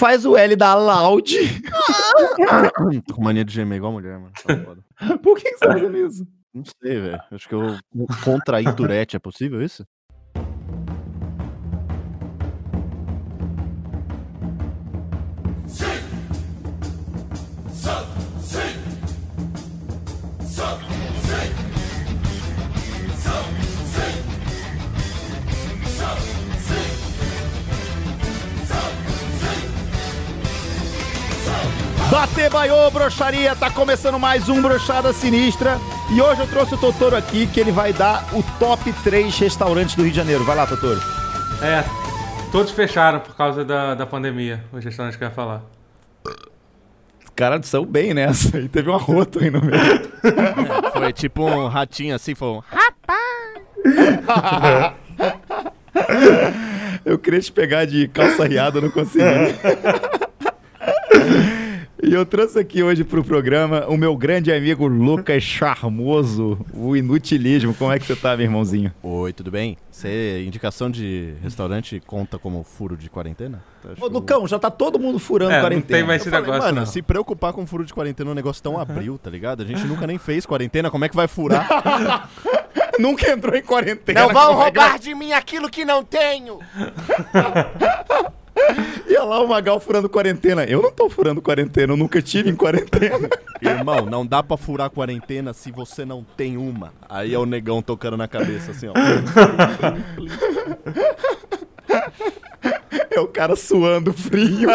[0.00, 1.36] faz o L da loud.
[3.06, 4.32] Tô com mania de gemer igual mulher, mano.
[4.32, 5.18] Tá.
[5.18, 6.26] Por que, que você tá fazendo isso?
[6.54, 7.22] Não sei, velho.
[7.30, 9.14] Acho que eu vou contrair Tourette.
[9.14, 9.86] É possível isso?
[32.20, 35.78] Bater baiô, broxaria, tá começando mais um Brochada Sinistra.
[36.14, 39.94] E hoje eu trouxe o Totoro aqui, que ele vai dar o top 3 restaurantes
[39.94, 40.44] do Rio de Janeiro.
[40.44, 41.00] Vai lá, Totoro.
[41.62, 41.82] É,
[42.52, 45.62] todos fecharam por causa da, da pandemia, os restaurantes que eu ia falar.
[46.26, 48.58] Os caras são bem nessa.
[48.58, 49.82] E teve um arroto aí no meio.
[49.82, 52.62] É, foi tipo um ratinho assim, foi um...
[57.02, 59.24] Eu queria te pegar de calça riada, não consegui.
[62.02, 67.74] E eu trouxe aqui hoje pro programa o meu grande amigo Lucas Charmoso, o Inutilismo.
[67.74, 68.90] Como é que você tá, meu irmãozinho?
[69.02, 69.76] Oi, tudo bem?
[69.90, 73.62] Você, indicação de restaurante conta como furo de quarentena?
[73.84, 75.98] Acho Ô, Lucão, já tá todo mundo furando É, não quarentena.
[75.98, 76.86] tem mais Eu esse falei, negócio, mano, não.
[76.86, 79.62] se preocupar com furo de quarentena, o negócio tão abril, tá ligado?
[79.62, 82.30] A gente nunca nem fez quarentena, como é que vai furar?
[82.98, 84.20] Nunca entrou em quarentena.
[84.20, 86.58] Não vão é que roubar de mim aquilo que não tenho!
[89.08, 90.64] Ia lá o Magal furando quarentena.
[90.64, 93.28] Eu não tô furando quarentena, eu nunca tive em quarentena.
[93.60, 96.92] Irmão, não dá pra furar quarentena se você não tem uma.
[97.08, 98.92] Aí é o negão tocando na cabeça, assim, ó.
[103.10, 104.68] É o cara suando frio.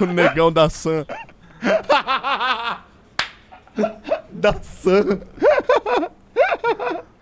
[0.00, 1.06] o negão da Sam.
[4.30, 5.20] da Sam.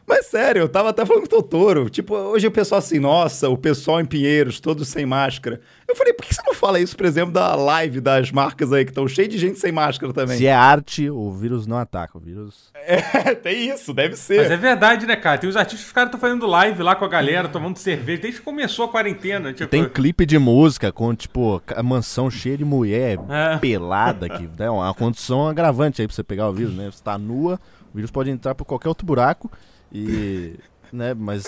[0.09, 1.91] Mas sério, eu tava até falando com o Totoro.
[1.91, 5.61] Tipo, hoje o pessoal assim, nossa, o pessoal em Pinheiros, todos sem máscara.
[5.87, 8.85] Eu falei, por que você não fala isso, por exemplo, da live das marcas aí,
[8.87, 10.39] que estão cheias de gente sem máscara também?
[10.39, 12.17] Se é arte, o vírus não ataca.
[12.17, 12.71] O vírus.
[12.75, 14.51] É, tem isso, deve Mas ser.
[14.51, 15.37] é verdade, né, cara?
[15.39, 18.23] Tem os artistas que os caras estão fazendo live lá com a galera, tomando cerveja,
[18.23, 19.53] desde que começou a quarentena.
[19.53, 23.59] Tipo, Tem clipe de música com, tipo, a mansão cheia de mulher É.
[23.59, 26.91] pelada, que é uma condição agravante aí pra você pegar o vírus, né?
[26.91, 27.61] Você tá nua,
[27.93, 29.51] o vírus pode entrar por qualquer outro buraco
[29.93, 30.55] e.
[30.91, 31.45] Né, mas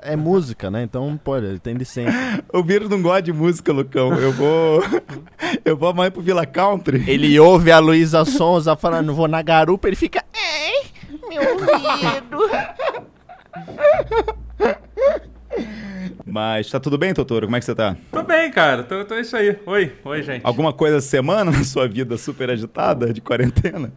[0.00, 0.82] é música, né?
[0.82, 2.10] Então pode, ele tem licença.
[2.52, 4.12] O vírus não gosta de música, Lucão.
[4.14, 4.82] Eu vou.
[5.64, 7.04] eu vou amanhã pro Vila Country.
[7.08, 10.24] Ele ouve a Luísa Sonza falando, vou na garupa, ele fica.
[10.34, 10.90] Ei,
[11.28, 12.50] meu ouvido!
[16.26, 17.46] Mas tá tudo bem, Totoro?
[17.46, 17.96] Como é que você tá?
[18.10, 18.82] Tô bem, cara.
[18.84, 19.56] Tô, tô isso aí.
[19.66, 20.42] Oi, oi, gente.
[20.44, 23.92] Alguma coisa semana na sua vida super agitada de quarentena?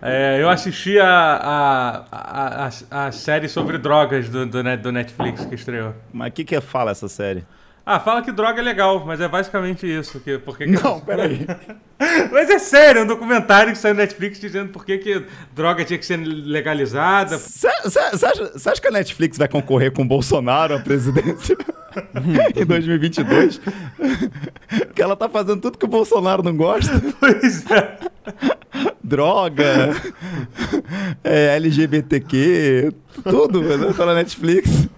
[0.00, 5.54] É, eu assisti a, a, a, a, série sobre drogas do, do, do Netflix que
[5.54, 5.94] estreou.
[6.12, 7.44] Mas o que, que fala essa série?
[7.88, 10.18] Ah, fala que droga é legal, mas é basicamente isso.
[10.18, 11.46] Que, porque que- Não, peraí.
[12.32, 15.24] Mas é sério, é um documentário que saiu no Netflix dizendo por que, que
[15.54, 17.38] droga tinha que ser legalizada.
[17.38, 21.56] Você acha, que a Netflix vai concorrer com o Bolsonaro à presidência
[22.54, 23.60] em 2022?
[24.94, 27.00] que ela tá fazendo tudo que o Bolsonaro não gosta.
[27.18, 27.98] Pois é.
[29.02, 29.94] Droga,
[31.24, 32.92] é, LGBTQ,
[33.22, 34.88] tudo né, tá na Netflix.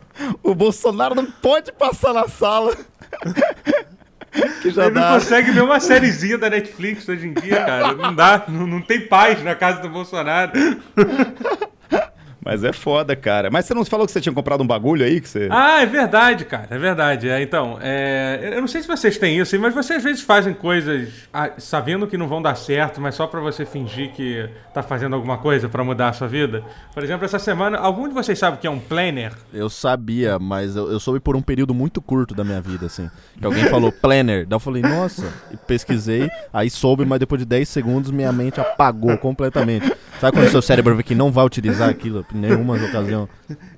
[0.43, 2.77] O Bolsonaro não pode passar na sala.
[4.63, 5.15] que já Ele não dá.
[5.15, 7.93] consegue ver uma sériezinha da Netflix hoje em dia, cara.
[7.95, 10.53] Não dá, não, não tem paz na casa do Bolsonaro.
[12.49, 13.51] Mas é foda, cara.
[13.51, 15.21] Mas você não falou que você tinha comprado um bagulho aí?
[15.21, 15.49] Que você...
[15.51, 17.29] Ah, é verdade, cara, é verdade.
[17.29, 20.55] É, então, é, eu não sei se vocês têm isso, mas vocês às vezes fazem
[20.55, 24.83] coisas ah, sabendo que não vão dar certo, mas só pra você fingir que tá
[24.83, 26.65] fazendo alguma coisa pra mudar a sua vida.
[26.95, 29.33] Por exemplo, essa semana, algum de vocês sabe o que é um planner?
[29.53, 33.11] Eu sabia, mas eu, eu soube por um período muito curto da minha vida, assim.
[33.39, 34.47] Que alguém falou planner.
[34.47, 38.59] Daí eu falei, nossa, e pesquisei, aí soube, mas depois de 10 segundos minha mente
[38.59, 39.93] apagou completamente.
[40.19, 43.29] Sabe quando o seu cérebro vê que não vai utilizar aquilo nenhuma ocasião?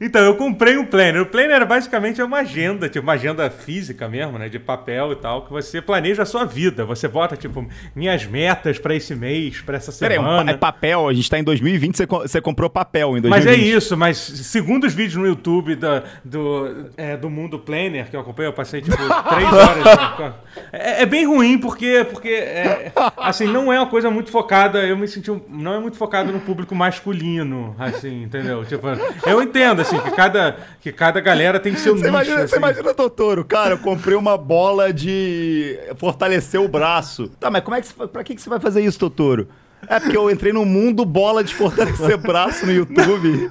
[0.00, 1.22] Então, eu comprei um planner.
[1.22, 5.16] O planner basicamente é uma agenda, tipo uma agenda física mesmo, né, de papel e
[5.16, 6.84] tal, que você planeja a sua vida.
[6.84, 10.50] Você bota tipo minhas metas pra esse mês, pra essa Peraí, um pa- semana.
[10.52, 13.30] é papel, a gente tá em 2020, você, co- você comprou papel em 2020.
[13.30, 18.08] Mas é isso, mas segundo os vídeos no YouTube da- do, é, do Mundo Planner
[18.10, 18.96] que eu acompanhei, eu passei tipo
[19.28, 20.34] três horas.
[20.72, 24.96] é, é bem ruim porque, porque é, assim, não é uma coisa muito focada, eu
[24.96, 28.49] me senti, um- não é muito focado no público masculino, assim, entendeu?
[28.64, 28.86] Tipo,
[29.26, 32.08] eu entendo, assim, que cada, que cada galera tem seu Você nicho.
[32.08, 32.56] imagina, você assim.
[32.56, 37.28] imagina, Totoro, cara, eu comprei uma bola de fortalecer o braço.
[37.40, 39.48] Tá, mas como é que você, pra que, que você vai fazer isso, Totoro?
[39.88, 43.50] É porque eu entrei no mundo bola de fortalecer braço no YouTube.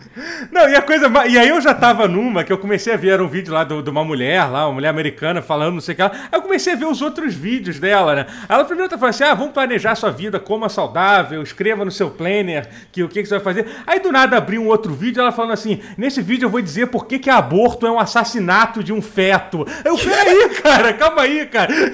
[0.52, 1.12] Não, e a coisa.
[1.28, 3.64] E aí eu já tava numa que eu comecei a ver era um vídeo lá
[3.64, 6.12] de uma mulher, lá, uma mulher americana falando, não sei o que lá.
[6.32, 8.26] Aí eu comecei a ver os outros vídeos dela, né?
[8.48, 12.10] Ela primeiro tá falando assim: ah, vamos planejar sua vida, coma saudável, escreva no seu
[12.10, 13.68] planner que o que, que você vai fazer.
[13.86, 16.88] Aí do nada abriu um outro vídeo, ela falando assim: nesse vídeo eu vou dizer
[16.88, 19.66] por que, que aborto é um assassinato de um feto.
[19.84, 21.74] Eu, peraí, cara, calma aí, cara.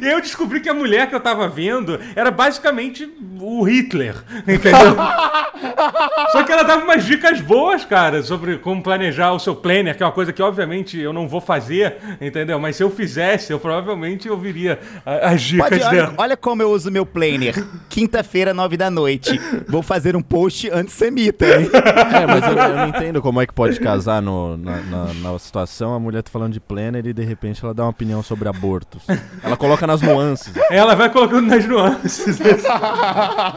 [0.00, 3.10] E aí eu descobri que a mulher que eu tava vendo era basicamente
[3.40, 4.14] o Hitler,
[4.46, 4.96] entendeu?
[6.32, 10.02] Só que ela dava umas dicas boas, cara, sobre como planejar o seu planner, que
[10.02, 12.58] é uma coisa que, obviamente, eu não vou fazer, entendeu?
[12.58, 16.14] Mas se eu fizesse, eu provavelmente ouviria as dicas Pode, olha, dela.
[16.16, 17.64] olha como eu uso meu planner.
[17.88, 19.40] Quinta-feira, nove da noite.
[19.68, 21.70] Vou fazer um post antissemita, hein?
[21.72, 25.38] É, mas eu, eu não entendo como é que pode casar no- na, na- na
[25.38, 25.94] situação.
[25.94, 29.02] A mulher tá falando de planner e de repente ela dá uma opinião sobre abortos.
[29.42, 30.52] Ela coloca nas nuances.
[30.70, 32.38] Ela vai colocando nas nuances.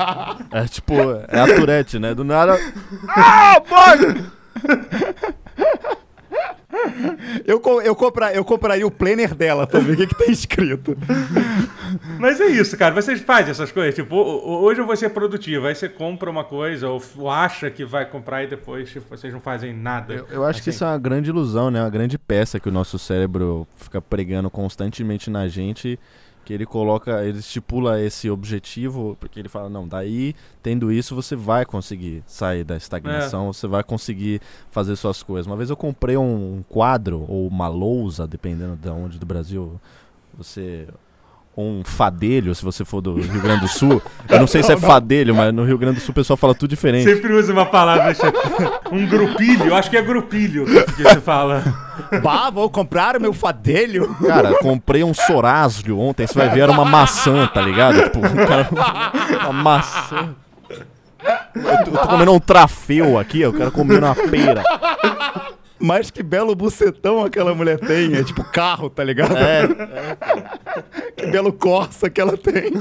[0.51, 0.93] É tipo,
[1.27, 2.13] é a Tourette, né?
[2.13, 2.57] Do nada.
[3.09, 4.25] Ah, boy!
[7.45, 10.95] Eu, eu, compra, eu compraria o planner dela pra ver o que, que tem escrito.
[12.19, 12.93] Mas é isso, cara.
[12.93, 13.95] Vocês fazem essas coisas.
[13.95, 15.65] Tipo, ho- ho- hoje eu vou ser produtivo.
[15.67, 19.39] Aí você compra uma coisa ou, acha que vai comprar e depois tipo, vocês não
[19.39, 20.13] fazem nada.
[20.13, 20.75] Eu, eu acho que Assim.
[20.75, 21.81] isso é uma grande ilusão, né?
[21.81, 25.97] Uma grande peça que o nosso cérebro fica pregando constantemente na gente.
[26.47, 30.33] Que ele coloca, ele estipula esse objetivo, porque ele fala, não, daí,
[30.63, 34.39] tendo isso, você vai conseguir sair da estagnação, você vai conseguir
[34.71, 35.45] fazer suas coisas.
[35.45, 39.77] Uma vez eu comprei um quadro, ou uma lousa, dependendo de onde do Brasil
[40.37, 40.87] você.
[41.59, 43.99] Um fadelho, se você for do Rio Grande do Sul.
[44.29, 46.53] Eu não sei se é fadelho, mas no Rio Grande do Sul o pessoal fala
[46.53, 47.11] tudo diferente.
[47.11, 48.15] Sempre usa uma palavra,
[48.91, 49.65] um grupilho.
[49.65, 51.63] Eu acho que é grupilho que você fala.
[52.21, 54.15] Bah, vou comprar o meu fadelho.
[54.23, 58.03] Cara, comprei um sorásio ontem, você vai ver, era uma maçã, tá ligado?
[58.03, 58.69] Tipo, um cara,
[59.49, 60.35] uma maçã.
[61.55, 64.63] Eu tô, eu tô comendo um trafeu aqui, ó, o cara comendo uma pera.
[65.79, 68.15] Mas que belo bucetão aquela mulher tem.
[68.15, 69.35] É tipo carro, tá ligado?
[69.37, 69.67] É,
[71.15, 72.71] Que belo Corsa que ela tem.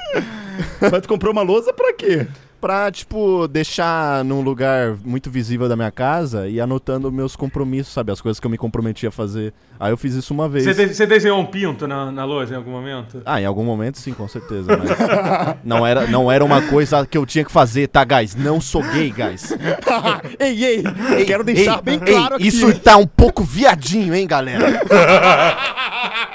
[0.80, 2.26] Mas tu comprou uma lousa pra quê?
[2.60, 8.12] Pra, tipo, deixar num lugar muito visível da minha casa e anotando meus compromissos, sabe?
[8.12, 9.52] As coisas que eu me comprometi a fazer.
[9.78, 10.64] Aí eu fiz isso uma vez.
[10.64, 13.22] Você, de- você desenhou um pinto na, na lousa em algum momento?
[13.24, 14.76] Ah, em algum momento sim, com certeza.
[14.76, 14.90] Mas
[15.64, 18.34] não era, não era uma coisa que eu tinha que fazer, tá, guys?
[18.34, 19.52] Não sou gay, guys.
[20.40, 22.46] ei, ei, quero deixar Ei, bem ei, claro aqui.
[22.48, 24.80] Isso tá um pouco viadinho, hein, galera?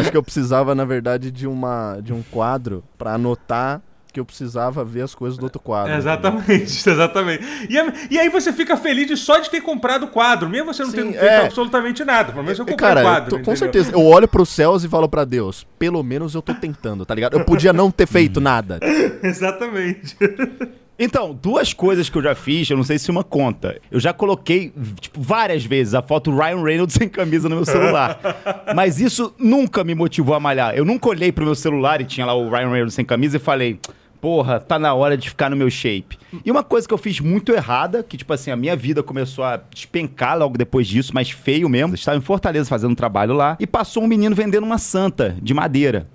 [0.00, 3.80] Acho que eu precisava, na verdade, de, uma, de um quadro pra anotar
[4.12, 5.94] que eu precisava ver as coisas do outro quadro.
[5.94, 7.44] Exatamente, exatamente.
[7.70, 10.82] E, e aí você fica feliz de só de ter comprado o quadro, mesmo você
[10.82, 11.46] não Sim, tendo feito é.
[11.46, 12.32] absolutamente nada.
[12.32, 13.30] Pelo menos eu comprei Cara, o quadro.
[13.30, 13.56] tô- com entendeu?
[13.56, 13.92] certeza.
[13.92, 17.34] Eu olho pros céus e falo pra Deus, pelo menos eu tô tentando, tá ligado?
[17.38, 18.80] Eu podia não ter feito nada.
[19.22, 20.16] Exatamente.
[21.02, 23.80] Então, duas coisas que eu já fiz, eu não sei se uma conta.
[23.90, 24.70] Eu já coloquei,
[25.00, 28.20] tipo, várias vezes a foto do Ryan Reynolds sem camisa no meu celular.
[28.76, 30.74] Mas isso nunca me motivou a malhar.
[30.76, 33.40] Eu nunca olhei pro meu celular e tinha lá o Ryan Reynolds sem camisa e
[33.40, 33.80] falei,
[34.20, 36.18] porra, tá na hora de ficar no meu shape.
[36.44, 39.42] E uma coisa que eu fiz muito errada, que, tipo assim, a minha vida começou
[39.42, 41.92] a despencar logo depois disso, mas feio mesmo.
[41.92, 45.34] Eu estava em Fortaleza fazendo um trabalho lá e passou um menino vendendo uma santa
[45.40, 46.06] de madeira.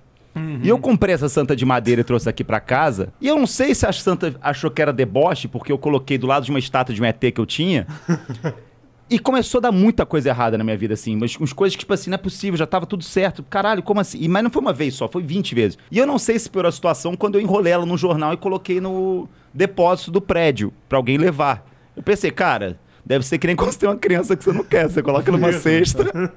[0.61, 3.13] E eu comprei essa santa de madeira e trouxe aqui pra casa.
[3.21, 6.27] E eu não sei se a santa achou que era deboche, porque eu coloquei do
[6.27, 7.87] lado de uma estátua de um ET que eu tinha.
[9.07, 11.15] E começou a dar muita coisa errada na minha vida, assim.
[11.15, 13.43] Mas umas coisas que, tipo assim, não é possível, já tava tudo certo.
[13.43, 14.17] Caralho, como assim?
[14.19, 15.77] E, mas não foi uma vez só, foi 20 vezes.
[15.91, 18.37] E eu não sei se piorou a situação quando eu enrolei ela no jornal e
[18.37, 21.63] coloquei no depósito do prédio pra alguém levar.
[21.95, 24.63] Eu pensei, cara, deve ser que nem quando você tem uma criança que você não
[24.63, 24.89] quer.
[24.89, 26.03] Você coloca numa cesta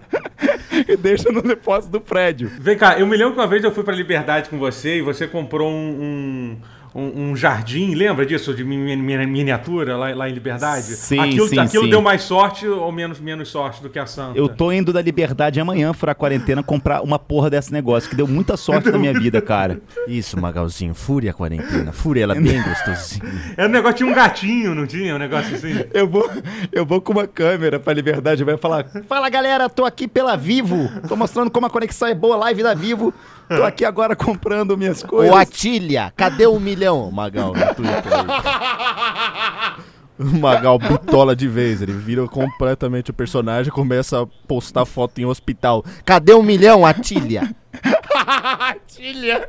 [0.89, 2.51] e deixa no depósito do prédio.
[2.59, 5.03] Vem cá, eu me lembro que uma vez eu fui pra Liberdade com você e
[5.03, 6.57] você comprou um, um,
[6.99, 8.53] um- um jardim, lembra disso?
[8.55, 10.83] De mi- mi- miniatura lá, lá em Liberdade?
[10.97, 11.91] Sim, aquilo sim, aquilo sim.
[11.91, 14.37] deu mais sorte ou menos, menos sorte do que a Santa?
[14.39, 18.17] Eu tô indo da liberdade amanhã, furar a quarentena, comprar uma porra desse negócio, que
[18.17, 19.81] deu muita sorte na minha vida, cara.
[20.07, 21.93] Isso, Magalzinho, fúria a quarentena.
[21.93, 23.23] Fúria, ela é bem gostosinha.
[23.57, 25.15] Era um negócio, tinha um gatinho, não tinha?
[25.15, 25.73] Um negócio assim.
[25.95, 26.29] Eu vou,
[26.73, 30.89] eu vou com uma câmera pra liberdade, vai falar: Fala galera, tô aqui pela Vivo,
[31.09, 33.13] tô mostrando como a conexão é boa, live da Vivo.
[33.49, 35.35] Tô aqui agora comprando minhas coisas.
[35.35, 37.11] Ô, Atília, cadê o milhão?
[37.11, 38.13] Magal no Twitter.
[40.19, 45.21] O Magal bitola de vez, ele vira completamente o personagem e começa a postar foto
[45.21, 45.85] em hospital.
[46.05, 47.55] Cadê o milhão, Atília?
[48.89, 49.49] Tilha.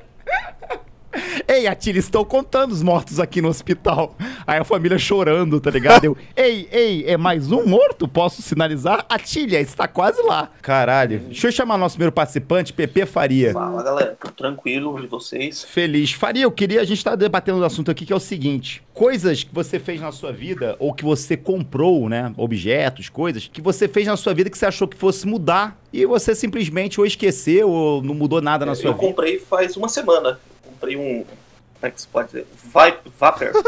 [1.48, 4.16] Ei, Atília, estão contando os mortos aqui no hospital.
[4.46, 6.06] Aí a família chorando, tá ligado?
[6.06, 8.08] Eu, ei, ei, é mais um morto?
[8.08, 9.06] Posso sinalizar?
[9.10, 10.51] Atília, está quase lá.
[10.62, 11.20] Caralho.
[11.20, 13.54] Deixa eu chamar nosso primeiro participante, Pepe Faria.
[13.54, 15.63] Fala galera, tudo tranquilo de vocês?
[15.63, 16.12] Feliz.
[16.12, 16.82] Faria, eu queria.
[16.82, 20.00] A gente tá debatendo um assunto aqui que é o seguinte: coisas que você fez
[20.00, 22.32] na sua vida, ou que você comprou, né?
[22.38, 25.80] Objetos, coisas, que você fez na sua vida que você achou que fosse mudar.
[25.92, 29.08] E você simplesmente ou esqueceu ou não mudou nada na sua eu vida.
[29.08, 30.39] comprei faz uma semana.
[30.79, 31.24] Comprei um.
[31.25, 32.45] Como é que se pode dizer?
[32.74, 33.51] Vai, Vapor.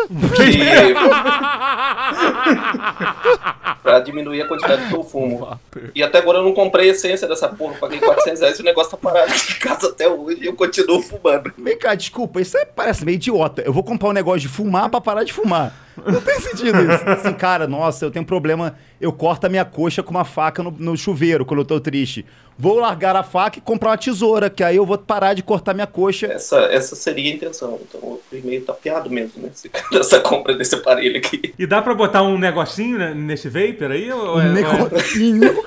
[3.82, 5.60] pra diminuir a quantidade que eu fumo.
[5.96, 7.76] E até agora eu não comprei a essência dessa porra.
[7.80, 10.54] Paguei 400 reais e o negócio tá parado aqui em casa até hoje e eu
[10.56, 11.52] continuo fumando.
[11.58, 13.62] Vem cá, desculpa, isso é- parece meio idiota.
[13.62, 15.74] Eu vou comprar um negócio de fumar pra parar de fumar.
[16.06, 17.04] Não tem sentido isso.
[17.10, 18.76] Assim, cara, nossa, eu tenho um problema.
[19.00, 22.26] Eu corto a minha coxa com uma faca no, no chuveiro quando eu tô triste.
[22.58, 25.74] Vou largar a faca e comprar uma tesoura, que aí eu vou parar de cortar
[25.74, 26.28] minha coxa.
[26.28, 27.80] Essa, essa seria a intenção.
[27.88, 29.50] Então eu fui meio tapeado mesmo, né?
[29.92, 31.54] Dessa compra desse aparelho aqui.
[31.58, 34.12] E dá pra botar um negocinho né, nesse vapor aí?
[34.12, 35.64] Ou é- Um ou é- negocinho.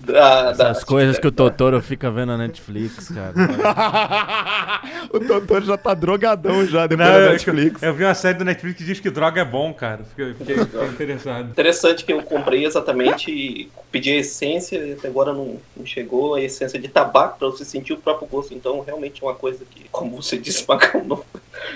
[0.00, 3.32] Da, da- Essas coisas que o Totoro fica vendo na Netflix, cara.
[5.12, 7.82] o doutor já tá drogadão já depois Não, da eu, Netflix.
[7.82, 10.00] eu vi uma série do Netflix que diz que droga é bom, cara.
[10.04, 11.50] Fiquei, fiquei- fiquei interessado.
[11.50, 16.34] Interessante que eu comprei exatamente e pedi a essência e até agora não, não chegou
[16.34, 18.52] a essência de tabaco para você sentir o próprio gosto.
[18.54, 21.22] Então, realmente é uma coisa que, como você disse, Macau, não,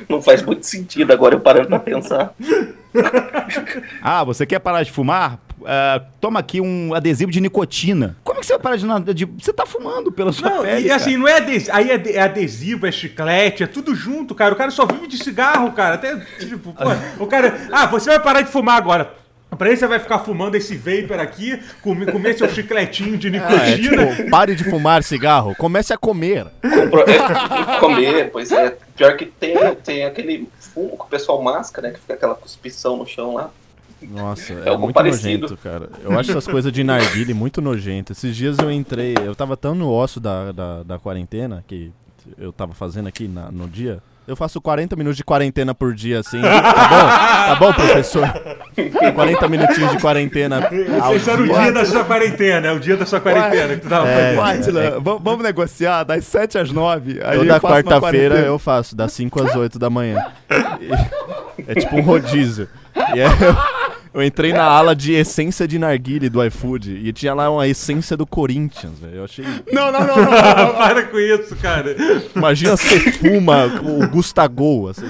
[0.09, 2.35] não faz muito sentido agora eu parando pra pensar.
[4.03, 5.39] Ah, você quer parar de fumar?
[5.69, 8.17] Ah, toma aqui um adesivo de nicotina.
[8.23, 10.63] Como é que você vai parar de, na- de- Você tá fumando pela sua Não,
[10.63, 10.87] pele.
[10.87, 14.55] e assim, não é adesivo, aí é, é adesivo, é chiclete, é tudo junto, cara.
[14.55, 15.97] O cara só vive de cigarro, cara.
[15.97, 16.85] Até, tipo, pô,
[17.25, 17.67] o cara.
[17.73, 19.13] Ah, você vai parar de fumar agora.
[19.59, 23.31] Pra isso você vai ficar fumando esse vapor aqui, comer, comer seu chicletinho de É,
[23.31, 24.15] nicotina.
[24.15, 26.47] tipo, pare de fumar cigarro, comece a comer.
[26.61, 28.77] Compro- é, comer, pois é.
[28.97, 31.91] Pior que tem, tem aquele fumo que o pessoal masca, né?
[31.93, 33.51] Que fica aquela cuspição no chão lá.
[34.03, 35.43] Nossa, é, É algo muito parecido.
[35.43, 35.89] nojento, cara.
[36.05, 38.13] Eu acho essas coisas de narguile muito nojento.
[38.13, 41.91] Esses dias eu entrei, eu tava tão no osso da, da, da quarentena, que
[42.39, 43.99] eu tava fazendo aqui na- no dia.
[44.29, 46.43] Eu faço 40 minutos de quarentena por dia, assim.
[46.43, 46.97] Tá bom?
[47.47, 48.29] Tá bom, professor?
[49.15, 50.69] 40 minutinhos de quarentena
[51.15, 51.73] Esse era o dia.
[51.73, 54.61] da sua quarentena, é o dia da sua quarentena que tu tava É, fazendo.
[54.81, 57.21] Atila, va- vamos negociar das 7 às 9.
[57.25, 60.27] Aí eu quarta-feira eu faço, das 5 às 8 da manhã.
[60.81, 62.69] E- é tipo um rodízio.
[63.15, 63.57] E é- eu
[64.23, 68.27] entrei na ala de essência de narguile do iFood e tinha lá uma essência do
[68.27, 69.17] Corinthians, velho.
[69.17, 69.45] Eu achei.
[69.73, 70.27] Não, não, não, não.
[70.77, 71.95] Para com isso, cara.
[72.35, 75.07] Imagina você fuma o Gustagol, assim.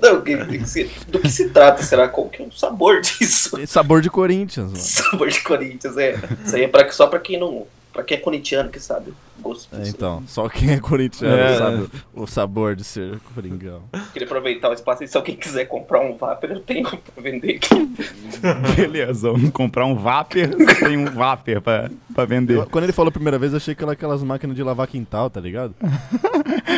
[0.00, 1.82] Não, que- que se- do que se trata?
[1.82, 3.58] Será qual que é o sabor disso?
[3.66, 4.76] Sabor de Corinthians, mano.
[4.78, 6.16] Sabor de Corinthians, é.
[6.44, 7.66] Isso aí é pra, só pra quem não.
[7.94, 9.94] Pra quem é corintiano que sabe o gosto É, disso.
[9.96, 11.56] então, só quem é corintiano É.
[11.56, 13.82] sabe o sabor de ser coringão.
[14.12, 16.82] Queria aproveitar o espaço e se alguém quiser comprar um Vapor, eu tenho
[17.14, 17.88] pra vender aqui.
[18.76, 20.48] Beleza, vamos comprar um Vapor.
[20.58, 22.56] Você tem um Vapor pra, pra vender.
[22.56, 24.88] Eu- quando ele falou a primeira vez, eu achei que era aquelas máquinas de lavar
[24.88, 25.72] quintal, tá ligado?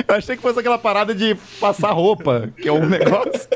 [0.07, 3.49] Eu achei que fosse aquela parada de passar roupa, que é um negócio.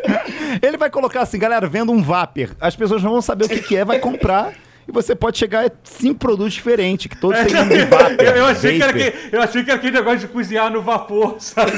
[0.63, 2.51] Ele vai colocar assim, galera, vendo um Vapor.
[2.59, 4.55] As pessoas não vão saber o que, que é, vai comprar.
[4.89, 8.17] E você pode chegar a cinco produtos diferentes, que todos têm nome de Vapor.
[8.19, 10.83] Eu, eu achei que era que, eu achei que era aquele negócio de cozinhar no
[10.83, 11.73] vapor, sabe?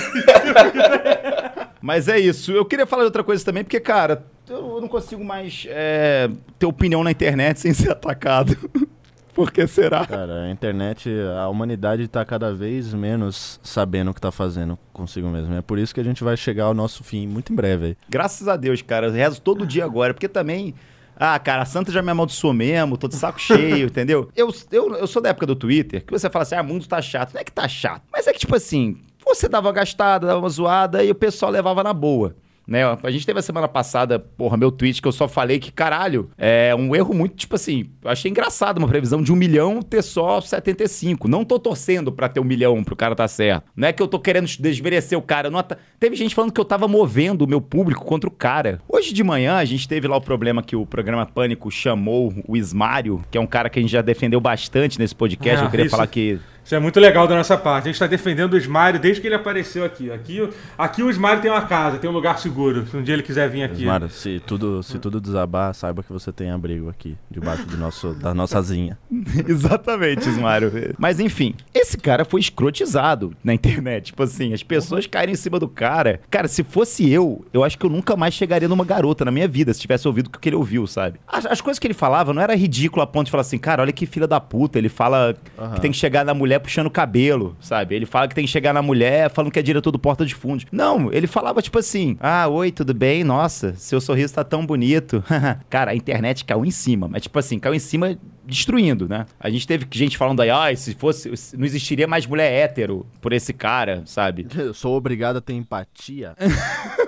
[1.80, 2.52] Mas é isso.
[2.52, 6.66] Eu queria falar de outra coisa também, porque, cara, eu não consigo mais é, ter
[6.66, 8.56] opinião na internet sem ser atacado.
[9.34, 10.06] Por que será?
[10.06, 15.26] Cara, a internet, a humanidade tá cada vez menos sabendo o que tá fazendo consigo
[15.28, 15.54] mesmo.
[15.54, 17.96] É por isso que a gente vai chegar ao nosso fim muito em breve aí.
[18.10, 19.06] Graças a Deus, cara.
[19.06, 20.74] Eu rezo todo dia agora, porque também.
[21.16, 24.28] Ah, cara, a Santa já me amaldiçoou mesmo, tô de saco cheio, entendeu?
[24.34, 26.86] Eu, eu, eu sou da época do Twitter, que você fala assim, ah, o mundo
[26.86, 27.34] tá chato.
[27.34, 30.40] Não é que tá chato, mas é que, tipo assim, você dava uma gastada, dava
[30.40, 32.34] uma zoada e o pessoal levava na boa.
[32.66, 32.82] Né?
[33.02, 36.30] A gente teve a semana passada, porra, meu tweet que eu só falei que, caralho,
[36.38, 40.02] é um erro muito, tipo assim, eu achei engraçado uma previsão de um milhão ter
[40.02, 41.28] só 75.
[41.28, 43.64] Não tô torcendo pra ter um milhão pro cara tá certo.
[43.76, 45.50] Não é que eu tô querendo desmerecer o cara.
[45.50, 45.62] Não
[45.98, 48.80] Teve gente falando que eu tava movendo o meu público contra o cara.
[48.88, 52.56] Hoje de manhã a gente teve lá o problema que o programa Pânico chamou o
[52.56, 55.62] Ismário, que é um cara que a gente já defendeu bastante nesse podcast.
[55.62, 57.84] Ah, eu queria isso- falar que Isso é muito legal da nossa parte.
[57.84, 60.10] A gente está defendendo o Smário desde que ele apareceu aqui.
[60.10, 62.86] Aqui, aqui o Smário tem uma casa, tem um lugar seguro.
[62.86, 63.84] Se um dia ele quiser vir aqui.
[63.84, 68.14] Mara, se tudo, se tudo desabar, saiba que você tem abrigo aqui, debaixo do nosso,
[68.14, 68.96] da nossa asinha.
[69.46, 70.72] Exatamente, Ismário.
[70.98, 74.06] Mas enfim, esse cara foi escrotizado na internet.
[74.06, 76.20] Tipo assim, as pessoas caíram em cima do cara.
[76.30, 79.48] Cara, se fosse eu, eu acho que eu nunca mais chegaria numa garota na minha
[79.48, 81.18] vida se tivesse ouvido o que ele ouviu, sabe?
[81.26, 83.82] As, as coisas que ele falava não era ridículo a ponto de falar assim, cara,
[83.82, 84.78] olha que filha da puta.
[84.78, 85.74] Ele fala Aham.
[85.74, 87.94] que tem que chegar na mulher mulher puxando o cabelo, sabe?
[87.94, 90.34] Ele fala que tem que chegar na mulher falando que é diretor do Porta de
[90.34, 90.66] Fundos.
[90.70, 93.24] Não, ele falava tipo assim: Ah, oi, tudo bem?
[93.24, 95.24] Nossa, seu sorriso tá tão bonito.
[95.70, 99.26] Cara, a internet caiu em cima, mas tipo assim, caiu em cima destruindo, né?
[99.38, 103.06] A gente teve gente falando aí, ah, se fosse, se não existiria mais mulher hétero
[103.20, 104.46] por esse cara, sabe?
[104.56, 106.34] Eu sou obrigado a ter empatia.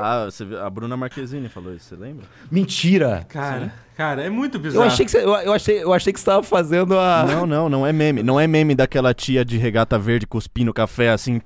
[0.00, 2.24] ah, você a Bruna Marquezine falou isso, você lembra?
[2.50, 3.26] Mentira!
[3.28, 4.84] Cara, cara, é muito bizarro.
[4.84, 7.24] Eu achei que você, eu, eu achei, eu achei que você tava fazendo a.
[7.26, 8.22] Não, não, não é meme.
[8.22, 11.40] Não é meme daquela tia de regata verde cuspindo café assim.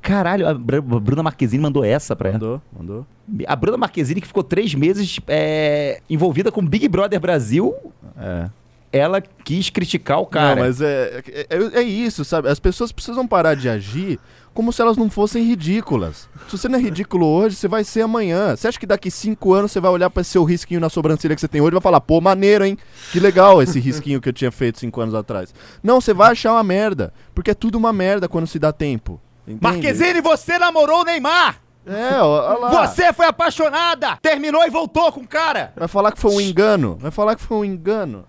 [0.00, 2.38] Caralho, a Br- a Bruna Marquezine mandou essa pra ela.
[2.38, 3.06] Mandou, mandou.
[3.46, 7.74] A Bruna Marquezine, que ficou três meses é, envolvida com Big Brother Brasil,
[8.20, 8.48] É.
[8.92, 10.56] ela quis criticar o cara.
[10.56, 12.48] Não, mas é, é, é- é isso, sabe?
[12.48, 14.18] As pessoas precisam parar de agir
[14.54, 16.28] como se elas não fossem ridículas.
[16.48, 18.54] Se você não é ridículo hoje, você vai ser amanhã.
[18.54, 21.34] Você acha que daqui cinco anos você vai olhar pra esse seu risquinho na sobrancelha
[21.34, 22.76] que você tem hoje e vai falar, pô, maneiro, hein?
[23.10, 25.54] Que legal esse risquinho que eu tinha feito cinco anos atrás.
[25.82, 27.12] Não, você vai achar uma merda.
[27.34, 29.20] Porque é tudo uma merda quando se dá tempo.
[29.46, 29.62] Entende?
[29.62, 31.60] Marquezine, você namorou o Neymar!
[31.84, 32.86] É, ó, ó lá.
[32.86, 34.16] Você foi apaixonada!
[34.22, 35.72] Terminou e voltou com o cara!
[35.76, 36.96] Vai falar que foi um engano.
[37.00, 38.24] Vai falar que foi um engano.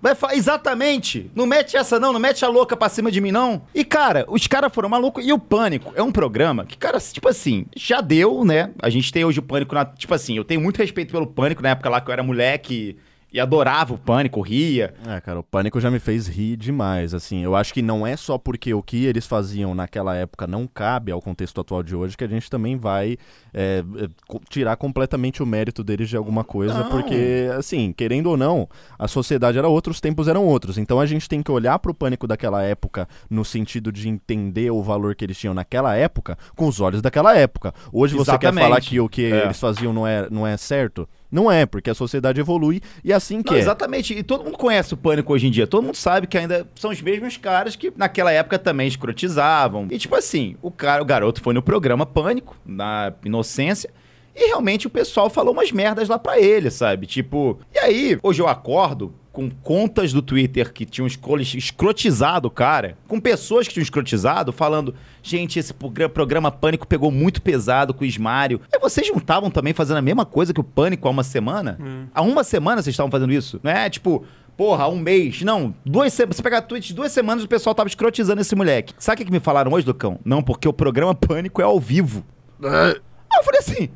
[0.00, 1.30] Vai fa- Exatamente!
[1.34, 3.62] Não mete essa não, não mete a louca pra cima de mim não.
[3.74, 5.24] E cara, os caras foram malucos.
[5.26, 8.70] E o Pânico é um programa que, cara, tipo assim, já deu, né?
[8.80, 9.84] A gente tem hoje o Pânico na...
[9.84, 12.96] Tipo assim, eu tenho muito respeito pelo Pânico na época lá que eu era moleque
[13.32, 14.94] e adorava o Pânico, ria.
[15.06, 17.42] É, cara, o pânico já me fez rir demais, assim.
[17.44, 21.12] Eu acho que não é só porque o que eles faziam naquela época não cabe
[21.12, 23.18] ao contexto atual de hoje que a gente também vai
[23.52, 24.08] é, é,
[24.48, 26.88] tirar completamente o mérito deles de alguma coisa, Não.
[26.90, 28.68] porque, assim, querendo ou não,
[28.98, 30.78] a sociedade era outra, os tempos eram outros.
[30.78, 34.82] Então a gente tem que olhar pro pânico daquela época no sentido de entender o
[34.82, 37.74] valor que eles tinham naquela época com os olhos daquela época.
[37.92, 38.62] Hoje você quer Exatamente.
[38.64, 39.44] falar que o que É.
[39.44, 41.06] eles faziam não é, não é certo?
[41.30, 43.60] Não é, porque a sociedade evolui e assim que Não, é.
[43.60, 44.14] exatamente.
[44.14, 45.66] E todo mundo conhece o Pânico hoje em dia.
[45.66, 49.86] Todo mundo sabe que ainda são os mesmos caras que naquela época também escrotizavam.
[49.90, 53.90] E tipo assim, o cara, o garoto foi no programa Pânico, na inocência,
[54.34, 57.06] e realmente o pessoal falou umas merdas lá pra ele, sabe?
[57.06, 62.50] Tipo, e aí, hoje eu acordo com contas do Twitter que tinham escro- escrotizado o
[62.50, 64.92] cara, com pessoas que tinham escrotizado, falando:
[65.22, 68.60] gente, esse progra- programa Pânico pegou muito pesado com o Ismário.
[68.72, 71.78] E vocês não estavam também fazendo a mesma coisa que o Pânico há uma semana?
[72.12, 73.60] Há uma semana vocês estavam fazendo isso?
[73.62, 74.24] Não é tipo.
[74.56, 75.42] Porra, um mês.
[75.42, 76.36] Não, duas semanas.
[76.36, 78.92] Você pegar tweets, duas semanas o pessoal tava escrotizando esse moleque.
[78.98, 80.18] Sabe o que, que me falaram hoje, Lucão?
[80.24, 82.26] Não, porque o programa Pânico é ao vivo.
[82.60, 83.88] Aí eu falei assim: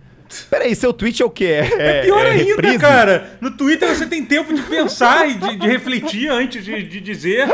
[0.51, 1.61] peraí, seu tweet é o quê?
[1.79, 2.79] É, É pior é ainda, reprise?
[2.79, 3.37] cara.
[3.41, 7.47] No Twitter você tem tempo de pensar e de, de refletir antes de, de dizer.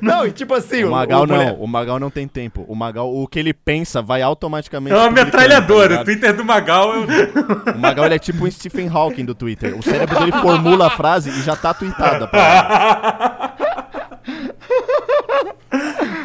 [0.00, 0.84] Não, e tipo assim.
[0.84, 2.64] O Magal não, moleque- o Magal não tem tempo.
[2.68, 4.94] O Magal, o que ele pensa vai automaticamente.
[4.94, 5.96] É uma publicando, metralhadora.
[5.96, 6.94] tá o Twitter do Magal.
[6.94, 7.74] eu- ligado?
[7.76, 9.76] o Magal ele é tipo um Stephen Hawking do Twitter.
[9.78, 12.26] O cérebro dele formula a frase e já tá tweetada.
[12.28, 13.53] pra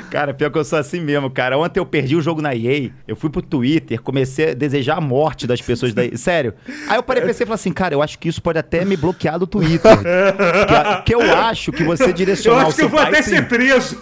[0.09, 1.57] Cara, pior que eu sou assim mesmo, cara.
[1.57, 5.01] Ontem eu perdi o jogo na EA, eu fui pro Twitter, comecei a desejar a
[5.01, 6.15] morte das pessoas da EA.
[6.17, 6.53] Sério.
[6.87, 8.83] Aí eu parei e pensei e falei assim, cara, eu acho que isso pode até
[8.83, 9.97] me bloquear do Twitter.
[9.99, 13.09] que, que eu acho que você Eu direcionar o acho que eu seu vou pai...
[13.09, 13.31] até sim.
[13.31, 13.97] ser preso.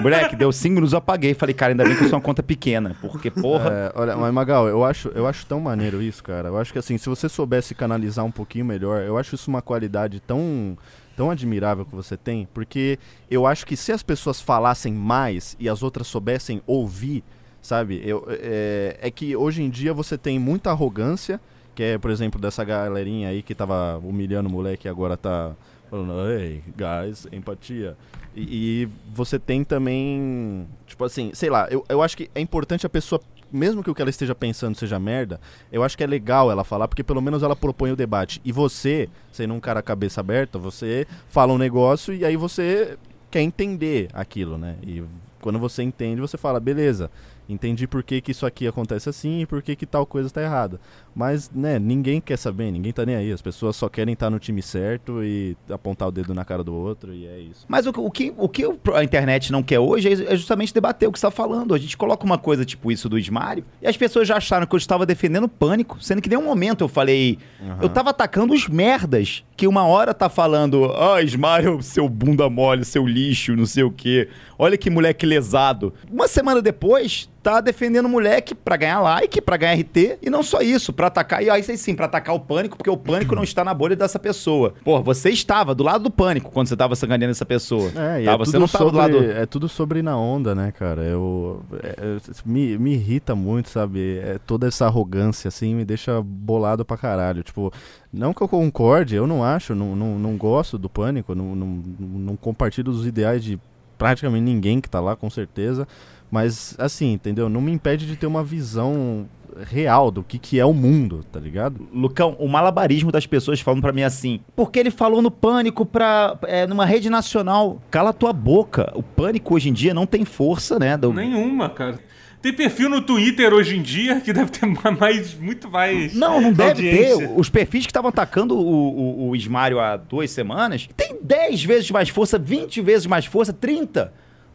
[0.00, 1.34] Moleque, deu cinco minutos, eu apaguei.
[1.34, 2.96] Falei, cara, ainda bem que eu sou uma conta pequena.
[3.00, 3.70] Porque, porra...
[3.70, 6.48] É, olha, mas Magal, eu acho, eu acho tão maneiro isso, cara.
[6.48, 9.62] Eu acho que assim, se você soubesse canalizar um pouquinho melhor, eu acho isso uma
[9.62, 10.76] qualidade tão,
[11.16, 12.98] tão admirável que você tem, porque
[13.30, 17.22] eu acho que se as pessoas falassem mais e as outras soubessem ouvir,
[17.60, 18.02] sabe?
[18.04, 21.40] Eu, é, é que hoje em dia você tem muita arrogância,
[21.74, 25.54] que é, por exemplo, dessa galerinha aí que tava humilhando o moleque e agora tá
[25.88, 27.96] falando, ei, guys, empatia.
[28.34, 32.86] E, e você tem também, tipo assim, sei lá, eu, eu acho que é importante
[32.86, 33.20] a pessoa,
[33.52, 36.64] mesmo que o que ela esteja pensando seja merda, eu acho que é legal ela
[36.64, 38.40] falar, porque pelo menos ela propõe o debate.
[38.44, 42.96] E você, sendo um cara cabeça aberta, você fala um negócio e aí você
[43.30, 44.76] quer entender aquilo, né?
[44.82, 45.02] E
[45.40, 47.10] quando você entende, você fala, beleza,
[47.52, 50.42] entendi por que, que isso aqui acontece assim e por que, que tal coisa tá
[50.42, 50.80] errada.
[51.14, 53.32] Mas, né, ninguém quer saber, ninguém tá nem aí.
[53.32, 56.74] As pessoas só querem estar no time certo e apontar o dedo na cara do
[56.74, 57.66] outro e é isso.
[57.68, 61.08] Mas o, o que, o que a internet não quer hoje é é justamente debater
[61.08, 61.74] o que você está falando.
[61.74, 64.74] A gente coloca uma coisa tipo isso do Ismário e as pessoas já acharam que
[64.74, 67.38] eu estava defendendo o pânico, sendo que em nenhum momento eu falei.
[67.80, 72.84] Eu tava atacando os merdas que uma hora tá falando, ah, Ismário, seu bunda mole,
[72.84, 74.28] seu lixo, não sei o quê.
[74.58, 75.94] Olha que moleque lesado.
[76.10, 80.42] Uma semana depois, tá defendendo o moleque pra ganhar like, pra ganhar RT, e não
[80.42, 83.42] só isso, pra atacar, e aí sim, pra atacar o pânico, porque o pânico não
[83.42, 84.74] está na bolha dessa pessoa.
[84.84, 87.90] Pô, você estava do lado do pânico quando você tava sanganeando essa pessoa.
[87.96, 88.32] É, e tá?
[88.32, 89.32] é você tudo não tava sobre, do lado.
[89.32, 91.02] é tudo sobre na onda, né, cara?
[91.02, 94.18] Eu, é- é- me, me irrita muito, sabe?
[94.18, 97.42] É, toda essa arrogância, assim, me deixa bolado pra caralho.
[97.42, 97.72] Tipo,
[98.12, 101.82] não que eu concorde, eu não acho, não, não, não gosto do pânico, não, não,
[101.98, 103.58] não compartilho os ideais de
[103.98, 105.86] praticamente ninguém que tá lá, com certeza.
[106.32, 107.48] Mas, assim, entendeu?
[107.50, 109.28] Não me impede de ter uma visão
[109.70, 111.86] real do que, que é o mundo, tá ligado?
[111.92, 116.38] Lucão, o malabarismo das pessoas falando pra mim assim, porque ele falou no Pânico pra,
[116.44, 117.82] é, numa rede nacional.
[117.90, 118.90] Cala tua boca.
[118.94, 120.96] O Pânico hoje em dia não tem força, né?
[120.96, 122.00] do- Nenhuma, cara.
[122.40, 126.14] Tem perfil no Twitter hoje em dia que deve ter ma- mais, muito mais.
[126.14, 127.28] Não, não deve audiência.
[127.28, 127.34] ter.
[127.38, 131.90] Os perfis que estavam atacando o, o, o Ismário há duas semanas tem 10 vezes
[131.90, 134.12] mais força, 20 vezes mais força, 30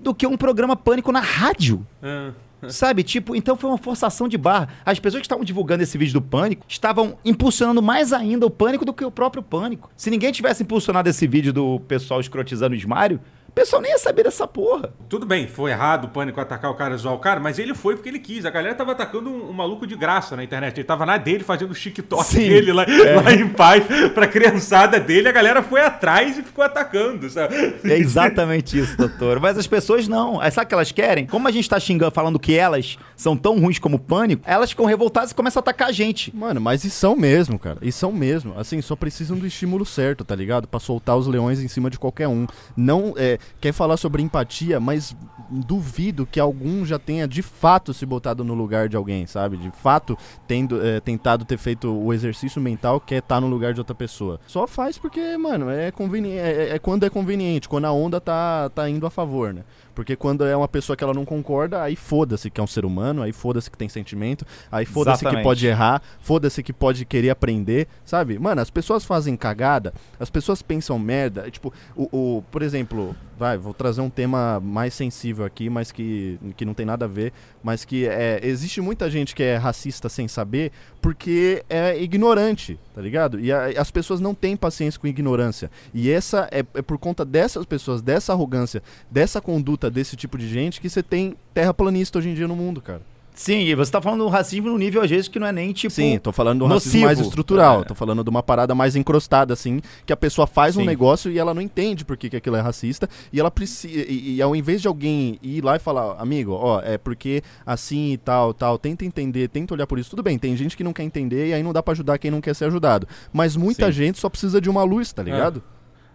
[0.07, 1.85] do que um programa Pânico na rádio.
[2.01, 2.31] Ah.
[2.69, 3.03] Sabe?
[3.03, 4.69] Tipo, então foi uma forçação de barra.
[4.85, 8.85] As pessoas que estavam divulgando esse vídeo do Pânico estavam impulsionando mais ainda o Pânico
[8.85, 9.91] do que o próprio Pânico.
[9.95, 13.19] Se ninguém tivesse impulsionado esse vídeo do pessoal escrotizando o Ismário,
[13.57, 14.93] pessoal nem ia saber dessa porra.
[15.09, 17.73] Tudo bem, foi errado o pânico atacar o cara e zoar o cara, mas ele
[17.73, 18.45] foi porque ele quis.
[18.45, 20.77] A galera tava atacando um, um maluco de graça na internet.
[20.77, 22.49] Ele tava na dele fazendo o TikTok Sim.
[22.49, 22.85] dele lá,
[23.23, 25.27] lá em paz pra criançada dele.
[25.27, 27.55] A galera foi atrás e ficou atacando, sabe?
[27.83, 29.39] É exatamente isso, doutor.
[29.39, 30.41] Mas as pessoas não.
[30.41, 31.25] É, Sabe o que elas querem?
[31.25, 34.69] Como a gente tá xingando, falando que elas são tão ruins como o Pânico, elas
[34.69, 36.35] ficam revoltadas e começam a atacar a gente.
[36.35, 37.79] Mano, mas e são mesmo, cara.
[37.81, 38.53] E são mesmo.
[38.57, 40.67] Assim, só precisam do estímulo certo, tá ligado?
[40.67, 42.45] Pra soltar os leões em cima de qualquer um.
[42.75, 45.15] Não é, quer falar sobre empatia, mas
[45.49, 49.57] duvido que algum já tenha de fato se botado no lugar de alguém, sabe?
[49.57, 53.73] De fato tendo é, tentado ter feito o exercício mental que é estar no lugar
[53.73, 54.39] de outra pessoa.
[54.45, 56.37] Só faz porque, mano, é conveniente.
[56.39, 59.63] É, é quando é conveniente, quando a onda tá, tá indo a favor, né?
[59.95, 62.85] Porque quando é uma pessoa que ela não concorda, aí foda-se que é um ser
[62.85, 67.31] humano, aí foda-se que tem sentimento, aí foda-se que pode errar, foda-se que pode querer
[67.31, 68.37] aprender, sabe?
[68.37, 71.47] Mano, as pessoas fazem cagada, as pessoas pensam merda.
[71.47, 75.91] é Tipo, o, o- por exemplo, vai, vou trazer um tema mais sensível aqui, mas
[75.91, 77.31] que, que não tem nada a ver,
[77.63, 80.71] mas que é, existe muita gente que é racista sem saber
[81.01, 83.39] porque é ignorante, tá ligado?
[83.39, 85.69] E a- as pessoas não têm paciência com ignorância.
[85.93, 90.47] E essa é, é por conta dessas pessoas, dessa arrogância, dessa conduta desse tipo de
[90.49, 93.01] gente que você tem terraplanista hoje em dia no mundo, cara.
[93.37, 95.71] Sim, e você tá falando do racismo no nível, às vezes, que não é nem
[95.71, 95.93] tipo.
[95.93, 97.05] Sim, tô falando do racismo nocivo.
[97.05, 97.83] mais estrutural, É.
[97.83, 100.87] tô falando de uma parada mais encrostada, assim, que a pessoa faz um Sim.
[100.87, 104.37] negócio e ela não entende por que, que aquilo é racista, e ela precisa, e,
[104.37, 108.17] e ao invés de alguém ir lá e falar, amigo, ó, é porque assim e
[108.17, 111.03] tal, tal, tenta entender, tenta olhar por isso, tudo bem, tem gente que não quer
[111.03, 113.91] entender e aí não dá pra ajudar quem não quer ser ajudado, mas muita Sim.
[113.91, 115.61] gente só precisa de uma luz, tá ligado?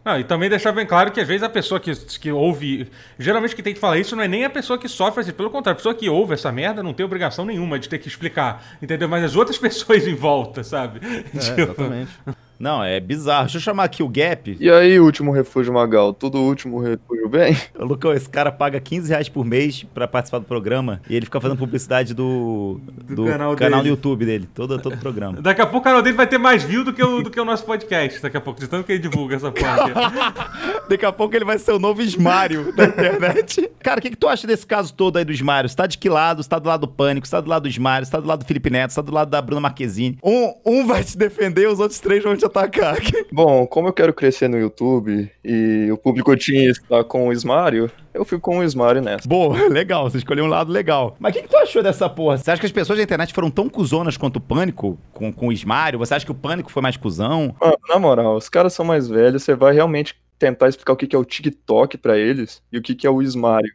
[0.05, 2.89] Não, e também deixar bem claro que às vezes a pessoa que, que ouve.
[3.19, 5.49] Geralmente quem tem que falar isso não é nem a pessoa que sofre, assim, pelo
[5.49, 8.77] contrário, a pessoa que ouve essa merda não tem obrigação nenhuma de ter que explicar,
[8.83, 9.09] entendeu?
[9.09, 11.01] Mas as outras pessoas em volta, sabe?
[11.07, 12.11] É, Tipo, exatamente.
[12.59, 13.45] Não, é bizarro.
[13.45, 14.57] Deixa eu chamar aqui o Gap.
[14.59, 17.57] E aí, último refúgio Magal, tudo último refúgio bem?
[17.79, 21.25] Ô, Lucão, esse cara paga 15 reais por mês pra participar do programa e ele
[21.25, 23.83] fica fazendo publicidade do, do, canal canal, dele.
[23.83, 25.41] do YouTube dele, todo, todo o programa.
[25.41, 27.41] Daqui a pouco o canal dele vai ter mais view do que o, do que
[27.41, 29.63] o nosso podcast, daqui a pouco, de tanto que ele divulga essa aqui.
[30.89, 33.71] Daqui a pouco ele vai ser o novo Ismário da internet.
[33.81, 35.69] Cara, o que, que tu acha desse caso todo aí do Ismário?
[35.69, 36.43] Você tá de que lado?
[36.43, 37.27] Você tá do lado do Pânico?
[37.27, 38.05] Você tá do lado do Ismário?
[38.05, 38.91] Você tá do lado do Felipe Neto?
[38.91, 40.19] Você tá do lado da Bruna Marquezine?
[40.23, 42.99] Um, um vai te defender, os outros três vão te atacar.
[43.33, 47.91] Bom, como eu quero crescer no YouTube e o público otimista está com o Ismário,
[48.13, 49.29] eu fico com o Ismário nessa.
[49.29, 51.17] Boa, legal, você escolheu um lado legal.
[51.19, 52.39] Mas o que, que tu achou dessa porra?
[52.39, 55.49] Você acha que as pessoas da internet foram tão cuzonas quanto o Pânico com, com
[55.49, 55.99] o Ismário?
[55.99, 57.55] Você acha que o Pânico foi mais cuzão?
[57.61, 61.07] Mano, na moral, os caras são mais velhos, você vai realmente tentar explicar o que
[61.07, 63.73] que é o TikTok pra eles e o que que é o Ismário.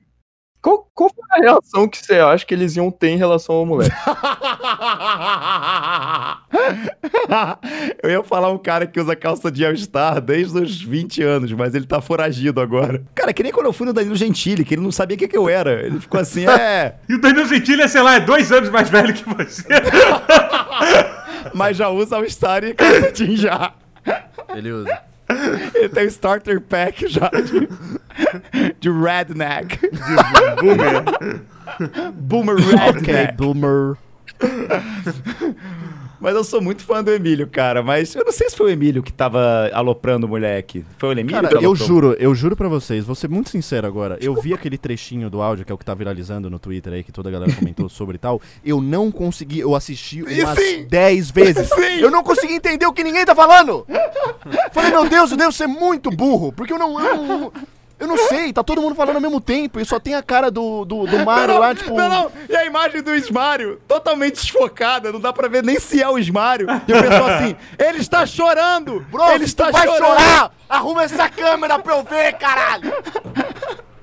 [0.62, 3.66] Qual, qual foi a reação que você acha que eles iam ter em relação ao
[3.66, 3.96] moleque?
[8.04, 11.76] Eu ia falar um cara que usa calça de All-Star desde os 20 anos, mas
[11.76, 13.04] ele tá foragido agora.
[13.14, 15.28] Cara, que nem quando eu fui no Danilo Gentili, que ele não sabia o que,
[15.28, 15.86] que eu era.
[15.86, 18.90] Ele ficou assim, é, E o Danilo Gentili é, sei lá, é dois anos mais
[18.90, 19.68] velho que você.
[21.54, 23.74] mas já usa All-Star e calça jeans já.
[24.56, 25.00] Ele usa.
[25.76, 27.68] Ele tem o starter pack já de,
[28.80, 29.80] de redneck.
[30.62, 31.04] Boomer.
[32.14, 32.56] Boomer
[32.90, 33.38] Ok, redneck.
[33.38, 33.98] boomer.
[36.20, 37.84] Mas eu sou muito fã do Emílio, cara.
[37.84, 40.86] Mas eu não sei se foi o Emílio que tava aloprando o moleque.
[40.98, 44.18] Foi o Emílio Cara, eu juro, eu juro pra vocês, vou ser muito sincero agora.
[44.22, 47.04] Eu vi aquele trechinho do áudio, que é o que tá viralizando no Twitter aí,
[47.04, 48.42] que toda a galera comentou sobre e tal.
[48.66, 50.86] Eu não consegui, eu assisti umas sim!
[50.86, 51.70] 10 vezes.
[51.70, 52.00] Sim!
[52.00, 53.86] Eu não consegui entender o que ninguém tá falando.
[54.72, 57.00] Falei, meu Deus, eu devo ser muito burro, porque eu não.
[57.00, 57.54] Eu não,
[58.00, 60.52] eu não sei, tá todo mundo falando ao mesmo tempo e só tem a cara
[60.52, 61.96] do, do, do Mario lá, tipo.
[61.96, 62.32] Não, não.
[62.48, 66.18] E a imagem do Ismário, totalmente desfocada, não dá pra ver nem se é o
[66.18, 66.68] Ismário.
[66.88, 69.00] E o pessoal assim, ele está chorando!
[69.10, 70.20] Bro, ele está vai chorando!
[70.20, 70.52] chorar!
[70.70, 72.94] Arruma essa câmera pra eu ver, caralho!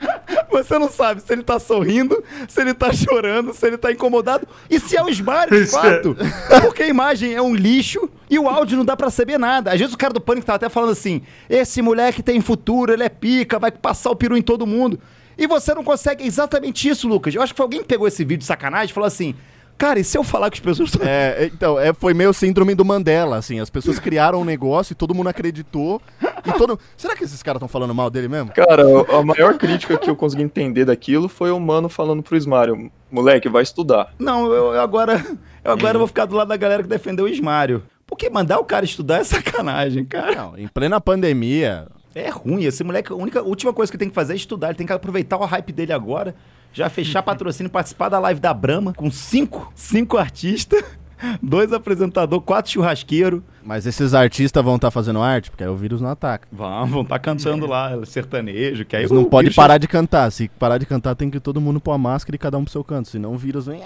[0.50, 4.46] Você não sabe se ele tá sorrindo, se ele tá chorando, se ele tá incomodado
[4.70, 5.66] e se é o Smário, de é.
[5.66, 6.16] fato.
[6.62, 9.72] Porque a imagem é um lixo e o áudio não dá pra saber nada.
[9.72, 13.02] Às vezes o cara do Pânico tava até falando assim: esse moleque tem futuro, ele
[13.02, 14.98] é pica, vai passar o peru em todo mundo.
[15.36, 16.22] E você não consegue.
[16.22, 17.34] É exatamente isso, Lucas.
[17.34, 19.34] Eu acho que foi alguém que pegou esse vídeo de sacanagem e falou assim:
[19.76, 20.92] cara, e se eu falar que as pessoas.
[21.00, 23.60] É, então, é, foi meio síndrome do Mandela, assim.
[23.60, 26.00] As pessoas criaram um negócio e todo mundo acreditou.
[26.44, 26.78] E todo.
[26.96, 28.52] Será que esses caras estão falando mal dele mesmo?
[28.52, 28.82] Cara,
[29.16, 33.48] a maior crítica que eu consegui entender daquilo foi o mano falando pro Smário, moleque,
[33.48, 34.12] vai estudar.
[34.18, 35.24] Não, eu, eu agora.
[35.64, 37.82] Eu agora vou ficar do lado da galera que defendeu o Ismário.
[38.06, 40.34] Porque mandar o cara estudar é sacanagem, cara.
[40.34, 41.86] Não, em plena pandemia.
[42.14, 42.64] É ruim.
[42.64, 44.68] Esse moleque, a única a última coisa que ele tem que fazer é estudar.
[44.68, 46.34] Ele tem que aproveitar o hype dele agora.
[46.72, 50.84] Já fechar patrocínio, participar da live da Brahma com cinco, cinco artistas,
[51.42, 53.40] dois apresentadores, quatro churrasqueiros.
[53.64, 56.46] Mas esses artistas vão estar fazendo arte, porque aí o vírus não ataca.
[56.52, 60.30] Vão, vão estar cantando lá, sertanejo, que aí Eles não vírus- parar de cantar.
[60.30, 62.72] Se parar de cantar, tem que todo mundo pôr a máscara e cada um pro
[62.72, 63.08] seu canto.
[63.08, 63.80] Senão o vírus vem.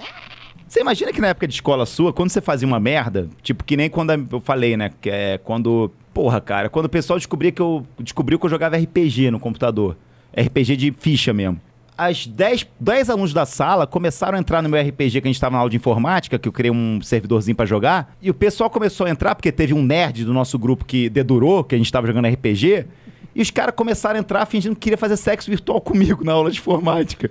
[0.67, 3.75] Você imagina que na época de escola sua, quando você fazia uma merda, tipo, que
[3.75, 4.91] nem quando eu falei, né?
[5.01, 5.91] Que é quando.
[6.13, 7.85] Porra, cara, quando o pessoal descobria que eu.
[7.99, 9.95] Descobriu que eu jogava RPG no computador.
[10.37, 11.59] RPG de ficha mesmo.
[11.99, 15.41] As 10, 10 alunos da sala começaram a entrar no meu RPG que a gente
[15.41, 18.15] tava na aula de informática, que eu criei um servidorzinho pra jogar.
[18.21, 21.61] E o pessoal começou a entrar, porque teve um nerd do nosso grupo que dedurou,
[21.61, 22.85] que a gente tava jogando RPG.
[23.35, 26.49] E os caras começaram a entrar fingindo que queria fazer sexo virtual comigo na aula
[26.49, 27.29] de informática.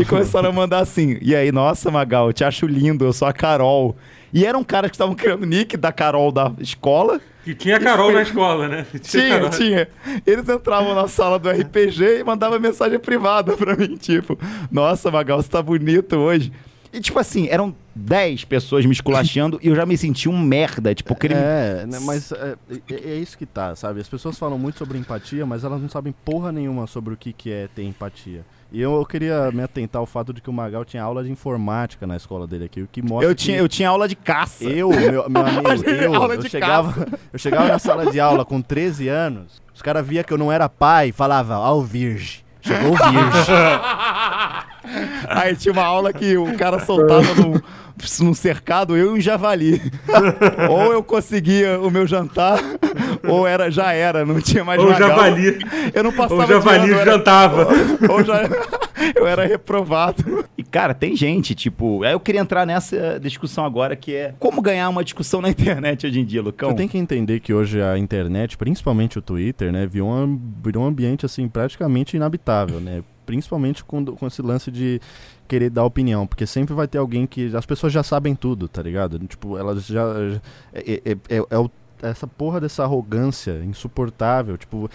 [0.00, 1.16] e começaram a mandar assim.
[1.22, 3.94] E aí, nossa, Magal, eu te acho lindo, eu sou a Carol.
[4.32, 7.20] E eram caras que estavam criando nick da Carol da escola.
[7.44, 8.86] Que tinha Carol na escola, né?
[9.00, 9.50] Tinha, Carol.
[9.50, 9.88] tinha.
[10.26, 14.38] Eles entravam na sala do RPG e mandavam mensagem privada pra mim, tipo,
[14.70, 16.52] nossa, Magal, você tá bonito hoje.
[16.92, 20.94] E tipo assim, eram 10 pessoas me esculachando e eu já me senti um merda,
[20.94, 21.34] tipo, aquele...
[21.34, 22.54] É, né, mas é,
[22.90, 24.00] é- é isso que tá, sabe?
[24.00, 27.32] As pessoas falam muito sobre empatia, mas elas não sabem porra nenhuma sobre o que,
[27.32, 28.42] que é ter empatia.
[28.70, 31.30] E eu, eu queria me atentar ao fato de que o Magal tinha aula de
[31.30, 34.64] informática na escola dele aqui, o que mostra eu, tinha, eu tinha aula de caça.
[34.64, 38.60] eu, meu, meu amigo, eu, eu de chegava, eu chegava na sala de aula com
[38.60, 42.42] 13 anos, os caras via que eu não era pai e falava, ó o virgem,
[42.60, 43.54] chegou o virgem.
[45.28, 47.60] Aí tinha uma aula que o cara soltava num,
[48.20, 49.80] num cercado, eu e um javali.
[50.70, 52.58] ou eu conseguia o meu jantar,
[53.28, 55.08] ou era, já era, não tinha mais Ou Magal.
[55.08, 55.58] javali.
[55.92, 57.68] Eu não passava O javali de ano, eu era- jantava.
[58.10, 58.42] Ou já...
[59.14, 60.44] eu era reprovado.
[60.56, 62.02] E, cara, tem gente, tipo...
[62.02, 66.06] Aí eu queria entrar nessa discussão agora, que é como ganhar uma discussão na internet
[66.06, 66.70] hoje em dia, Lucão.
[66.70, 70.84] Você tem que entender que hoje a internet, principalmente o Twitter, né, virou um, virou
[70.84, 73.02] um ambiente assim praticamente inabitável, né?
[73.28, 74.98] Principalmente com, com esse lance de
[75.46, 78.80] querer dar opinião, porque sempre vai ter alguém que as pessoas já sabem tudo, tá
[78.80, 79.18] ligado?
[79.26, 80.02] Tipo, elas já
[80.72, 81.70] é, é, é- é o-
[82.02, 84.88] essa porra dessa arrogância insuportável, tipo,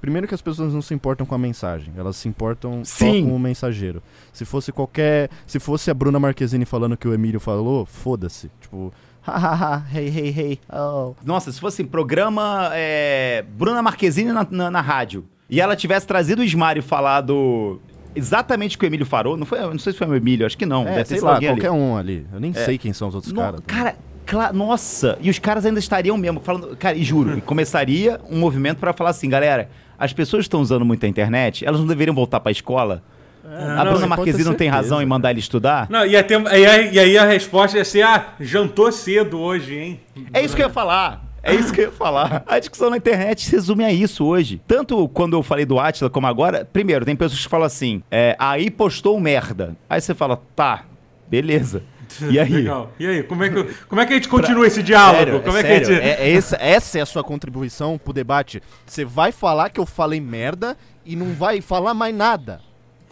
[0.00, 3.24] Primeiro que as pessoas não se importam com a mensagem, elas se importam só Sim.
[3.26, 4.02] com o mensageiro.
[4.32, 5.30] Se fosse qualquer.
[5.46, 8.50] Se fosse a Bruna Marquezine falando o que o Emílio falou, foda-se.
[8.60, 8.92] Tipo,
[9.22, 11.14] hahaha, hey, hey, hey, oh.
[11.24, 16.40] Nossa, se fosse programa é, Bruna Marquezine na, na, na rádio, e ela tivesse trazido
[16.40, 17.78] o Ismário falado
[18.16, 20.56] exatamente o que o Emílio falou, não, foi, não sei se foi o Emílio, acho
[20.56, 20.88] que não.
[20.88, 21.60] É, sei lá, alguém ali.
[21.60, 22.26] qualquer um ali.
[22.32, 23.60] Eu nem sei quem são os outros caras.
[23.66, 28.38] cara, cla- nossa, e os caras ainda estariam mesmo falando, cara, e juro, começaria um
[28.38, 32.14] movimento pra falar assim, galera, as pessoas estão usando muito a internet, elas não deveriam
[32.14, 33.02] voltar pra escola.
[33.44, 35.86] a não, Bruna você Marquezine não tem razão em mandar ele estudar?
[35.90, 39.76] Não, ia ter, e, aí, e aí a resposta ia ser: ah, jantou cedo hoje,
[39.76, 40.00] hein?
[40.32, 41.31] É isso que eu ia falar.
[41.42, 42.44] É isso que eu ia falar.
[42.46, 44.60] A discussão na internet se resume a isso hoje.
[44.66, 48.36] Tanto quando eu falei do Atila como agora, primeiro, tem pessoas que falam assim, é,
[48.38, 49.76] aí postou merda.
[49.90, 50.84] Aí você fala, tá,
[51.28, 51.82] beleza.
[52.30, 52.52] E aí?
[52.52, 52.92] Legal.
[52.98, 55.18] E aí, como é que, como é que a gente continua esse diálogo?
[55.24, 56.02] Sério, como é, é que a sério, gente.
[56.02, 58.62] é- é essa, essa é a sua contribuição pro debate.
[58.86, 60.76] Você vai falar que eu falei merda
[61.06, 62.60] e não vai falar mais nada.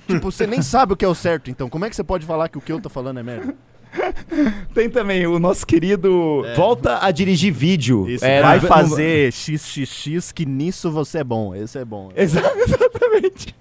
[0.07, 2.27] Tipo, você nem sabe o que é o certo, então como é que você pode
[2.27, 3.55] falar que o que eu tô falando é merda?
[4.75, 8.09] Tem também o nosso querido volta a dirigir vídeo.
[8.09, 11.55] Isso, É, vai no- fazer xxx que nisso você é bom.
[11.55, 12.11] Esse é bom.
[12.17, 13.55] Exa- Exatamente.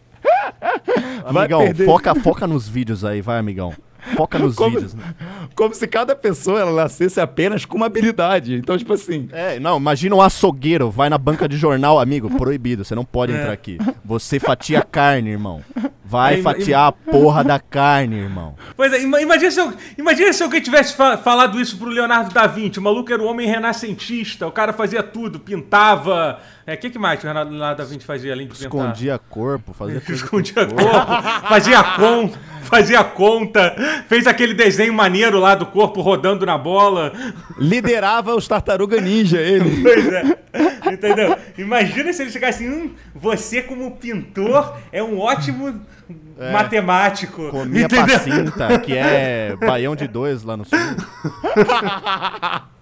[1.26, 3.74] Amigão, foca, foca nos vídeos aí, vai, amigão.
[4.16, 4.94] Foca nos Como- vídeos.
[4.94, 5.04] né?
[5.56, 8.56] Como se cada pessoa ela nascesse apenas com uma habilidade.
[8.56, 12.84] Então, tipo assim, É, não, imagina um açougueiro, vai na banca de jornal, amigo, proibido,
[12.86, 13.78] você não pode entrar aqui.
[14.06, 15.62] Você fatia carne, irmão.
[16.10, 18.56] Vai É, fatiar a porra da carne, irmão.
[18.76, 22.34] Pois é, ima- imagina se, eu, imagina se alguém tivesse fa- falado isso pro Leonardo
[22.34, 22.80] da Vinci.
[22.80, 26.40] O maluco era um homem renascentista, o cara fazia tudo, pintava.
[26.66, 28.66] É, o que, que mais o Leonardo da Vinci fazia além de pintar?
[28.68, 33.76] Escondia corpo, fazia coisa Escondia corpo, fazia conto, fazia conta,
[34.08, 37.12] fez aquele desenho maneiro lá do corpo rodando na bola.
[37.58, 39.82] Liderava os Tartaruga Ninja, ele.
[39.84, 40.40] Pois é.
[40.94, 41.36] Entendeu?
[41.58, 45.80] Imagina se ele chegasse assim, hum, você como pintor é um ótimo
[46.52, 47.50] matemático.
[47.50, 48.18] Comia entendeu?
[48.18, 50.78] pacinta, que é baião de dois lá no sul.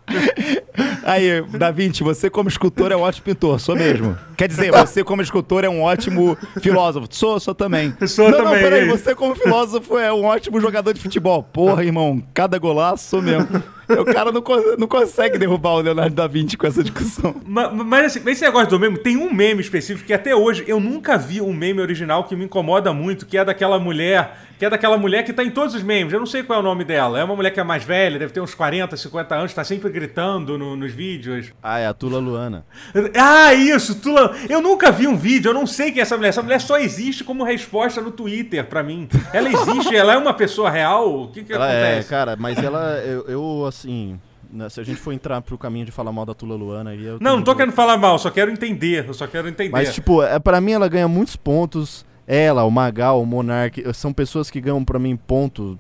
[1.04, 4.18] Aí, Da Vinci, você como escultor é um ótimo pintor, sou mesmo.
[4.38, 7.08] Quer dizer, você como escultor é um ótimo filósofo.
[7.10, 7.94] Sou, sou também.
[8.08, 11.44] Sou não, também, Não, peraí, é você como filósofo é um ótimo jogador de futebol.
[11.44, 13.62] Porra, irmão, cada golaço sou mesmo.
[14.00, 14.44] O cara não,
[14.78, 17.36] não consegue derrubar o Leonardo da Vinci com essa discussão.
[17.46, 20.64] Ma- ma- Mas assim, esse negócio do meme, tem um meme específico que até hoje
[20.68, 24.66] eu nunca vi um meme original que me incomoda muito, que é daquela mulher, que
[24.66, 26.66] é daquela mulher que tá em todos os memes, eu não sei qual é o
[26.66, 27.20] nome dela.
[27.20, 29.90] É uma mulher que é mais velha, deve ter uns 40, 50 anos, tá sempre
[29.90, 31.54] gritando no- nos vídeos.
[31.64, 32.66] Ah, é a Tula Luana.
[33.16, 34.36] Ah, isso, Tula.
[34.50, 36.30] Eu nunca vi um vídeo, eu não sei quem é essa mulher.
[36.30, 39.08] Essa mulher só existe como resposta no Twitter pra mim.
[39.34, 41.24] Ela existe, ela é uma pessoa real?
[41.24, 42.10] O que que Ela é, acontece?
[42.10, 44.20] cara, mas ela, eu, eu, assim,
[44.52, 47.04] né, se a gente for entrar pro caminho de falar mal da Tula Luana aí,
[47.06, 49.06] eu Não, não tô querendo falar mal, só quero entender.
[49.08, 49.72] Eu só quero entender.
[49.72, 52.06] Mas, tipo, é, pra mim ela ganha muitos pontos.
[52.26, 55.80] Ela, o Magal, o Monark, são pessoas que ganham pra mim ponto.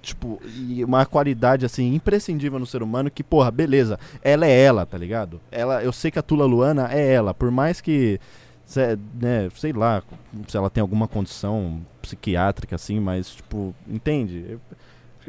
[0.00, 4.84] Tipo, e uma qualidade, assim, imprescindível no ser humano que, porra, beleza, ela é ela,
[4.84, 5.40] tá ligado?
[5.50, 8.20] Ela, eu sei que a Tula Luana é ela, por mais que,
[8.66, 10.02] cê- né, sei lá,
[10.46, 14.44] se ela tem alguma condição psiquiátrica, assim, mas, tipo, entende?
[14.50, 14.60] Eu-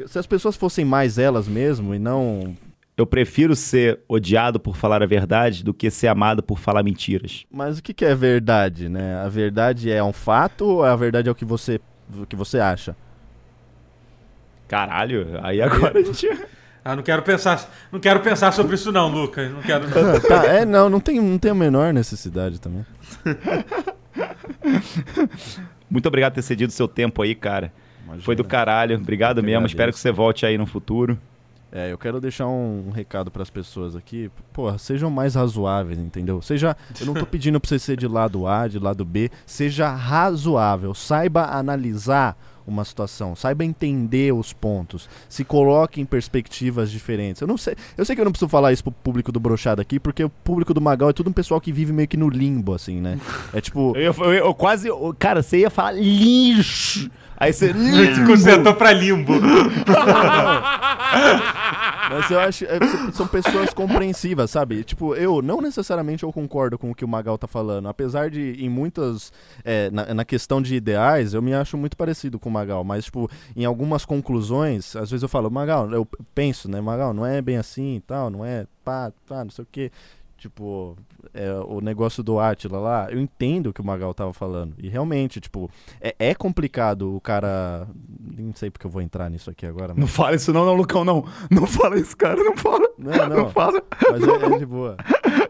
[0.06, 2.56] se as pessoas fossem mais elas mesmo e não
[2.96, 7.44] Eu prefiro ser odiado por falar a verdade do que ser amado por falar mentiras.
[7.50, 9.16] Mas o que, que é verdade, né?
[9.16, 11.80] A verdade é um fato ou a verdade é o que você,
[12.14, 12.96] o que você acha?
[14.68, 16.28] Caralho, aí agora a gente.
[16.84, 19.50] Ah, não quero pensar, não quero pensar sobre isso não, Lucas.
[19.50, 19.88] Não quero.
[19.88, 20.20] não.
[20.22, 22.86] tá, é, não, não tem, não tem a menor necessidade também.
[25.90, 27.72] Muito obrigado por ter cedido seu tempo aí, cara.
[28.06, 28.24] Imagina.
[28.24, 28.96] Foi do caralho.
[28.96, 29.48] Obrigado mesmo.
[29.58, 29.74] agradeço.
[29.74, 31.18] Espero que você volte aí no futuro.
[31.72, 34.30] É, eu quero deixar um, um recado pras pessoas aqui.
[34.52, 36.40] Porra, sejam mais razoáveis, entendeu?
[36.40, 39.30] Seja, eu não tô pedindo pra você ser de lado A, de lado B.
[39.44, 40.94] Seja razoável.
[40.94, 47.40] Saiba analisar uma situação, saiba entender os pontos, se coloque em perspectivas diferentes.
[47.40, 49.80] Eu não sei, eu sei que eu não preciso falar isso pro público do Brochado
[49.80, 52.28] aqui, porque o público do Magal é tudo um pessoal que vive meio que no
[52.28, 53.20] limbo, assim, né?
[53.54, 54.88] É tipo, Eu, eu- eu quase.
[55.16, 57.08] Cara, você ia falar lixo.
[57.36, 57.72] Aí você.
[58.14, 59.32] Te consertou pra limbo.
[62.08, 62.78] Mas eu acho é,
[63.12, 64.84] são pessoas compreensivas, sabe?
[64.84, 67.88] Tipo, eu não necessariamente eu concordo com o que o Magal tá falando.
[67.88, 69.32] Apesar de, em muitas.
[69.64, 72.84] é, na, na questão de ideais, eu me acho muito parecido com o Magal.
[72.84, 76.80] Mas, tipo, em algumas conclusões, às vezes eu falo, Magal, eu penso, né?
[76.80, 79.90] Magal, não é bem assim e tal, não é pá, pá, não sei o quê.
[80.38, 80.96] Tipo,
[81.32, 84.74] é, o negócio do Atila lá, eu entendo o que o Magal tava falando.
[84.78, 85.70] E realmente, tipo,
[86.00, 87.88] é, é complicado o cara.
[88.20, 89.94] Nem sei porque eu vou entrar nisso aqui agora.
[89.94, 91.24] Não Mas, fala isso, não, não, Lucão, não.
[91.50, 92.42] Não fala isso, cara.
[92.42, 92.86] Não fala.
[92.98, 93.50] não, Não, não.
[93.50, 93.82] fala.
[94.10, 94.96] Mas é, é de boa.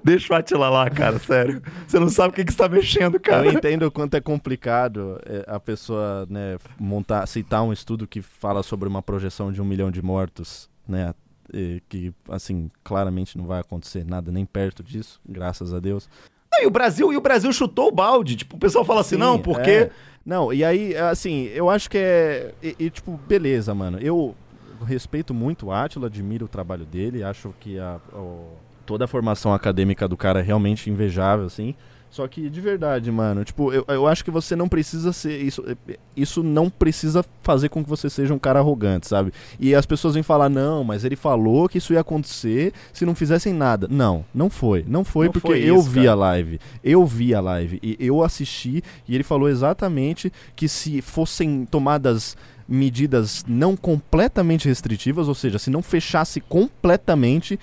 [0.04, 1.60] Deixa o Atila lá, cara, sério.
[1.86, 3.44] Você não sabe o que, que você tá mexendo, cara.
[3.44, 8.22] Eu entendo o quanto é complicado é, a pessoa né, montar, citar um estudo que
[8.22, 11.12] fala sobre uma projeção de um milhão de mortos, né?
[11.52, 16.08] E que, assim, claramente não vai acontecer nada nem perto disso, graças a Deus.
[16.52, 18.36] Não, e o Brasil, e o Brasil chutou o balde.
[18.36, 19.70] Tipo, o pessoal fala assim, Sim, não, porque.
[19.70, 19.90] é.
[20.24, 22.52] Não, e aí, assim, eu acho que é.
[22.62, 23.98] E, e, tipo, beleza, mano.
[24.00, 24.34] Eu
[24.84, 28.48] respeito muito o Átila, admiro o trabalho dele, acho que a, o-
[28.84, 31.74] toda a formação acadêmica do cara é realmente invejável, assim.
[32.16, 35.38] Só que, de verdade, mano, tipo, eu, eu acho que você não precisa ser.
[35.38, 35.62] Isso,
[36.16, 39.34] isso não precisa fazer com que você seja um cara arrogante, sabe?
[39.60, 43.14] E as pessoas vêm falar, não, mas ele falou que isso ia acontecer se não
[43.14, 43.86] fizessem nada.
[43.90, 44.82] Não, não foi.
[44.88, 46.12] Não foi Não porque foi eu isso, vi cara.
[46.12, 46.60] a live.
[46.82, 52.34] Eu vi a live e eu assisti e ele falou exatamente que se fossem tomadas
[52.68, 57.58] medidas não completamente restritivas, ou seja, se não fechasse completamente,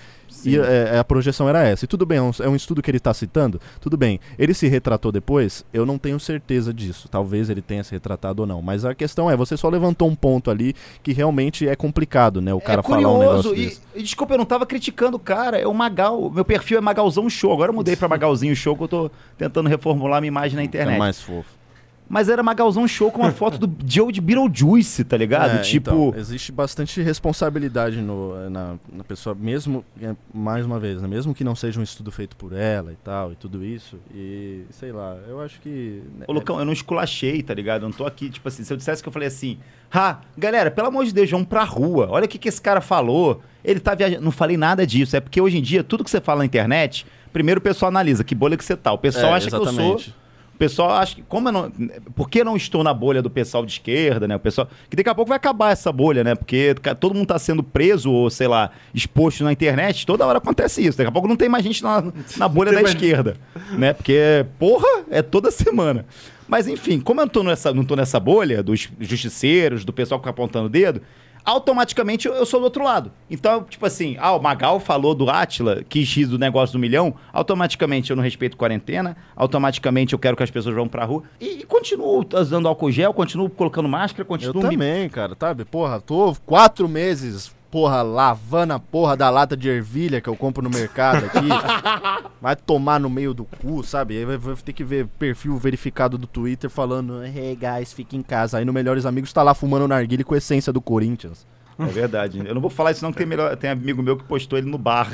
[0.46, 1.86] ia- é, a projeção era essa.
[1.86, 4.20] E tudo bem, é um, é um estudo que ele está citando, tudo bem.
[4.38, 5.66] Ele se retratou depois?
[5.74, 7.08] Eu não tenho certeza disso.
[7.10, 8.62] Talvez ele tenha se retratado ou não.
[8.62, 12.54] Mas a questão é, você só levantou um ponto ali que realmente é complicado, né?
[12.54, 13.70] O cara é falar um negócio curioso.
[13.70, 13.82] desse.
[13.96, 15.58] e, e desculpa, eu não tava criticando o cara.
[15.58, 16.30] É o Magal.
[16.30, 17.52] Meu perfil é Magalzão Show.
[17.54, 20.96] Agora eu mudei pra Magalzinho Show, que eu tô tentando reformular minha imagem na internet.
[20.96, 21.62] É mais fofo.
[22.10, 25.58] Mas era Magalzão Show com uma foto do Joe de Beetlejuice, tá ligado?
[25.58, 25.89] É, tipo.
[25.89, 31.34] então, existe bastante responsabilidade no, na, na pessoa, mesmo, é, mais uma vez, né, mesmo
[31.34, 34.92] que não seja um estudo feito por ela e tal, e tudo isso, e sei
[34.92, 36.04] lá, eu acho que...
[36.18, 37.84] né, Ô, Lucão, eu não esculachei, tá ligado?
[37.84, 39.58] Eu não tô aqui, tipo assim, se eu dissesse que eu falei assim,
[39.96, 42.08] ah, galera, pelo amor de Deus, vamos pra rua.
[42.10, 43.42] Olha o que, que esse cara falou.
[43.63, 44.24] Ele tá viajando.
[44.24, 45.16] Não falei nada disso.
[45.16, 48.24] É porque hoje em dia, tudo que você fala na internet, primeiro o pessoal analisa
[48.24, 48.92] que bolha que você tá.
[48.92, 50.16] O pessoal É, acha que eu sou exatamente.
[50.54, 51.72] O pessoal acha que, como eu não.
[52.16, 54.36] Por que não estou na bolha do pessoal de esquerda, né?
[54.36, 54.70] O pessoal.
[54.89, 56.36] Que daqui a pouco vai acabar essa bolha, né?
[56.36, 60.86] Porque todo mundo tá sendo preso ou, sei lá, exposto na internet, toda hora acontece
[60.86, 60.98] isso.
[60.98, 62.04] Daqui a pouco não tem mais gente na,
[62.38, 63.36] na bolha da mais- esquerda,
[63.71, 63.94] né?
[63.94, 66.06] Porque, porra, é toda semana.
[66.48, 70.19] Mas enfim, como eu não tô nessa, não tô nessa bolha dos justiceiros, do pessoal
[70.19, 71.02] que fica apontando o dedo,
[71.44, 73.12] automaticamente eu, eu sou do outro lado.
[73.29, 77.15] Então, tipo assim, ah, o Magal falou do Atila, quis rir do negócio do milhão,
[77.31, 81.23] automaticamente eu não respeito quarentena, automaticamente eu quero que as pessoas vão pra rua.
[81.39, 85.65] E, e continuo usando álcool gel, continuo colocando máscara, Eu continuo me também, cara, sabe?
[85.65, 90.62] Porra, tô quatro meses, porra, lavando a porra da lata de ervilha que eu compro
[90.62, 91.48] no mercado aqui.
[92.40, 94.15] vai tomar no meio do cu, sabe?
[94.15, 98.21] Aí vai, vai ter que ver perfil verificado do Twitter falando, hey guys, fica em
[98.21, 98.60] casa.
[98.60, 101.48] Aí no Melhores Amigos tá lá fumando narguile com essência do Corinthians.
[101.80, 102.42] É verdade.
[102.46, 104.69] Eu não vou falar isso não, que tem, melhor, tem amigo meu que postou ele
[104.69, 105.10] no bar.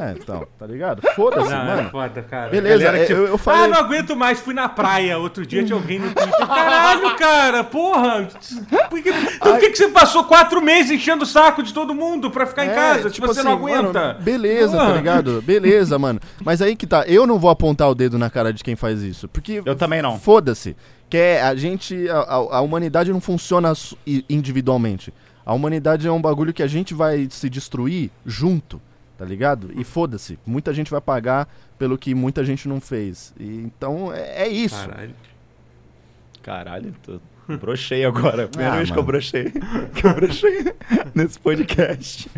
[0.00, 1.02] É, então, tá ligado?
[1.14, 1.90] Foda-se, Não, é mano.
[1.90, 2.50] foda, cara.
[2.50, 5.18] Beleza, Galera que, eu- eu falei- Ah, não aguento mais, fui na praia.
[5.18, 6.46] Outro dia tinha alguém no Twitter.
[6.46, 8.28] Caralho, cara, porra.
[8.88, 11.94] Por que, então, por que, que você passou quatro meses enchendo o saco de todo
[11.94, 12.98] mundo pra ficar em É, casa?
[13.10, 13.92] tipo Tipo, você assim, não aguenta.
[13.92, 14.96] mano, beleza, tá Porra.
[14.96, 15.42] ligado?
[15.42, 16.20] Beleza, mano.
[16.44, 19.02] Mas aí que tá, eu não vou apontar o dedo na cara de quem faz
[19.02, 19.28] isso.
[19.28, 19.62] Porque.
[19.64, 20.18] Eu também não.
[20.18, 20.74] Foda-se.
[21.08, 22.08] Que é, a gente.
[22.08, 23.72] A, a- a humanidade não funciona
[24.28, 25.12] individualmente.
[25.44, 28.80] A humanidade é um bagulho que a gente vai se destruir junto,
[29.18, 29.70] tá ligado?
[29.74, 30.38] E foda-se.
[30.46, 33.34] Muita gente vai pagar pelo que muita gente não fez.
[33.38, 34.86] E, então é, é isso.
[34.88, 35.14] Caralho.
[36.42, 37.20] Caralho, tô...
[37.58, 38.48] brochei agora.
[38.48, 39.06] Primeira Ah, vez que eu mano.
[39.12, 39.52] brochei.
[39.94, 40.64] Que eu brochei
[41.14, 42.30] nesse podcast.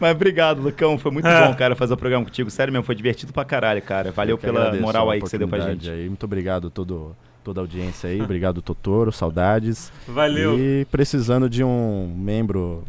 [0.00, 0.98] Mas obrigado, Lucão.
[0.98, 1.46] Foi muito É.
[1.46, 2.50] bom, cara, fazer o programa contigo.
[2.50, 4.10] Sério mesmo, foi divertido pra caralho, cara.
[4.10, 5.88] Valeu pela moral aí que você deu pra gente.
[5.88, 6.08] Aí.
[6.08, 8.20] Muito obrigado todo, toda a audiência aí.
[8.20, 9.12] Obrigado, Totoro.
[9.12, 9.92] Saudades.
[10.08, 10.58] Valeu.
[10.58, 12.82] E precisando de um membro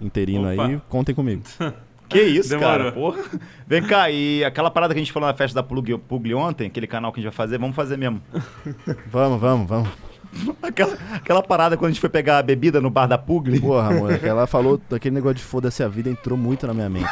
[0.00, 0.66] interino Opa.
[0.66, 1.42] aí, contem comigo.
[2.08, 2.70] Que isso, Demorou.
[2.70, 3.18] cara, porra.
[3.66, 6.68] Vem cá, e aquela parada que a gente falou na festa da Plug, Pugli ontem,
[6.68, 8.22] aquele canal que a gente vai fazer, vamos fazer mesmo.
[9.12, 9.88] vamos, vamos, vamos.
[10.62, 13.60] Aquela, aquela parada quando a gente foi pegar a bebida no bar da Pugli.
[13.60, 17.08] Porra, amor, ela falou daquele negócio de foda-se a vida, entrou muito na minha mente.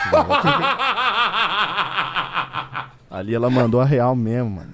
[3.10, 4.70] Ali ela mandou a real mesmo, mano.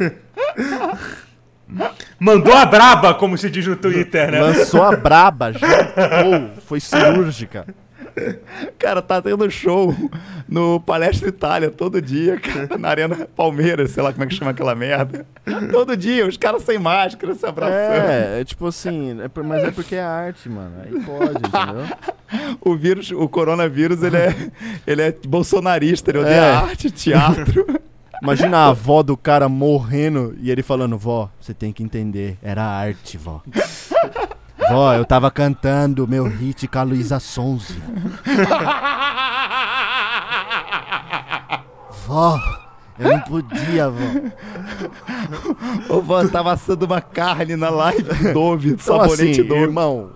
[2.25, 4.41] Mandou a braba, como se diz no Twitter, né?
[4.41, 7.67] Lançou a braba, jantou, foi cirúrgica.
[8.79, 9.95] Cara, tá tendo show
[10.47, 14.51] no Palestra Itália todo dia, cara, na Arena Palmeiras, sei lá como é que chama
[14.51, 15.25] aquela merda.
[15.71, 18.11] Todo dia, os caras sem máscara, se abraçando.
[18.11, 20.73] É, é tipo assim, é por- mas é porque é arte, mano.
[20.85, 21.87] Aí pode, entendeu?
[22.63, 24.35] O vírus, o coronavírus, ele é,
[24.87, 26.55] ele é bolsonarista, ele odeia É.
[26.55, 27.67] arte, teatro.
[28.23, 32.63] Imagina a avó do cara morrendo e ele falando, vó, você tem que entender, era
[32.63, 33.43] arte, vó.
[34.71, 37.75] Vó, eu tava cantando meu hit com a Luísa Sonza.
[42.07, 42.39] Vó,
[42.99, 44.05] eu não podia, vó.
[45.89, 49.61] Ô, vó, tava assando uma carne na live do Dove, Então sabonete assim, Dove.
[49.61, 50.11] irmão,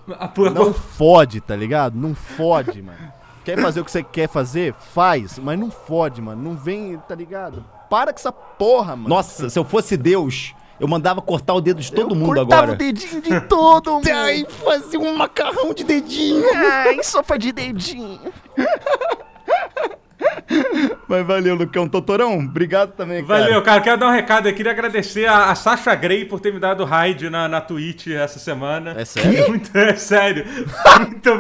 [0.55, 1.99] não fode, tá ligado?
[1.99, 2.99] Não fode, mano.
[3.45, 4.75] Quer fazer o que você quer fazer?
[4.75, 6.43] Faz, mas não fode, mano.
[6.43, 7.65] Não vem, tá ligado?
[7.89, 9.09] Para com essa porra, mano.
[9.09, 12.55] Nossa, se eu fosse Deus, eu mandava cortar o dedo de todo Eu mundo cortava
[12.63, 12.73] agora.
[12.73, 14.09] o dedinho de todo mundo.
[14.09, 16.45] Ai, fazia um macarrão de dedinho.
[16.55, 18.21] Ai, sopa de dedinho.
[21.09, 21.89] Mas valeu, Lucão.
[21.89, 23.41] Totorão, obrigado também, cara.
[23.43, 23.81] Valeu, cara.
[23.81, 24.49] Quero dar um recado.
[24.49, 28.09] Eu queria agradecer a, a Sasha Grey por ter me dado raid na, na Twitch
[28.09, 28.95] essa semana.
[28.97, 29.49] É sério?
[29.49, 30.45] Muito, é sério.
[30.99, 31.31] Muito,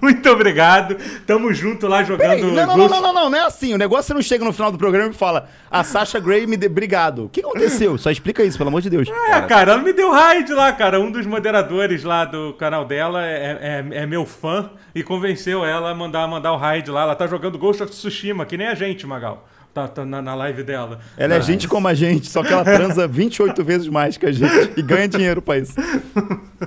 [0.00, 0.96] muito obrigado.
[1.26, 2.28] Tamo junto lá jogando.
[2.28, 3.74] Peraí, não, não, não, não, não, não, não é assim.
[3.74, 6.56] O negócio você não chega no final do programa e fala a Sasha Grey me
[6.56, 7.24] deu obrigado.
[7.24, 7.98] O que aconteceu?
[7.98, 9.08] Só explica isso, pelo amor de Deus.
[9.08, 11.00] É, cara, ela me deu raid lá, cara.
[11.00, 15.90] Um dos moderadores lá do canal dela é, é, é meu fã e convenceu ela
[15.90, 17.02] a mandar, mandar o raid lá.
[17.02, 19.38] Ela tá jogando Ghost of Tsushima, que nem a gente, Magal.
[19.74, 20.98] Tá, tá na, na live dela.
[21.16, 24.32] Ela é gente como a gente, só que ela transa 28 vezes mais que a
[24.32, 25.74] gente e ganha dinheiro pra isso.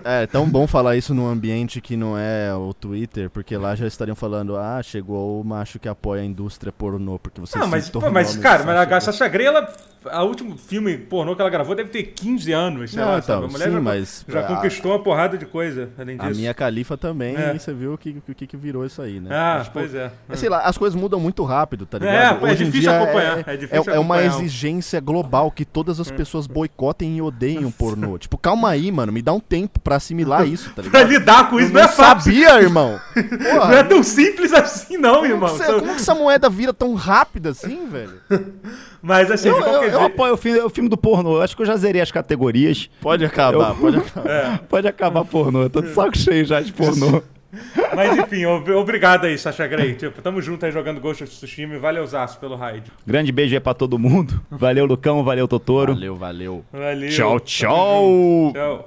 [0.04, 3.86] É tão bom falar isso num ambiente que não é o Twitter, porque lá já
[3.86, 7.72] estariam falando, ah, chegou o macho que apoia a indústria pornô, porque você Não, se
[7.72, 9.68] mas, pô, tornou mas cara, mas a Sasha Grey, ela,
[10.06, 13.18] a último filme pornô que ela gravou deve ter 15 anos, sei Não, lá.
[13.20, 13.46] então, sabe?
[13.46, 16.40] A mulher sim, já, mas já a- conquistou uma porrada de coisa, além A disso.
[16.40, 17.54] minha califa também, É.
[17.54, 19.30] e você viu o que, o que, que virou isso aí, né?
[19.32, 20.12] Ah, Mas, tipo, pois é.
[20.30, 22.48] é, Sei lá, as coisas mudam muito rápido, tá É, ligado?
[22.48, 24.34] é Hoje em difícil dia acompanhar, É, é difícil é- é uma acompanhar.
[24.36, 24.42] Hum.
[24.42, 28.18] exigência global que todas as pessoas boicotem e odeiem o pornô.
[28.20, 31.08] tipo, calma aí, mano, me dá um tempo pra assimilar isso, tá Pra ligado?
[31.10, 32.32] lidar com isso não não é fácil.
[32.34, 33.00] sabia, irmão.
[33.16, 35.58] Não é Porra, tão simples assim, não, como, irmão.
[35.58, 38.14] que como que essa moeda vira tão rápida assim, velho?
[39.02, 41.38] Mas assim, Eu, eu, qualquer eu apoio o filme, o filme do pornô.
[41.38, 42.90] Eu acho que eu já zerei as categorias.
[43.02, 44.60] Pode acabar, Eu- pode acabar.
[44.70, 45.64] Pode acabar pornô.
[45.64, 47.22] Eu tô de saco cheio já de pornô.
[47.96, 49.94] Mas enfim, ob- obrigado aí, Sasha Grey.
[49.96, 52.92] Tipo, tamo junto aí jogando Ghost of Tsushima e valeuzaço pelo raid.
[53.06, 54.42] Grande beijo aí pra todo mundo.
[54.50, 55.24] Valeu, Lucão.
[55.24, 55.94] Valeu, Totoro.
[55.94, 56.66] Valeu, valeu.
[56.72, 57.10] Valeu.
[57.10, 58.52] Tchau, tchau.
[58.54, 58.86] Tchau.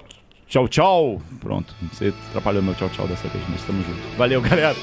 [0.49, 1.23] Tchau, tchau.
[1.41, 1.75] Pronto.
[1.93, 4.17] Você atrapalhou meu tchau, tchau dessa vez, mas tamo junto.
[4.17, 4.75] Valeu, galera.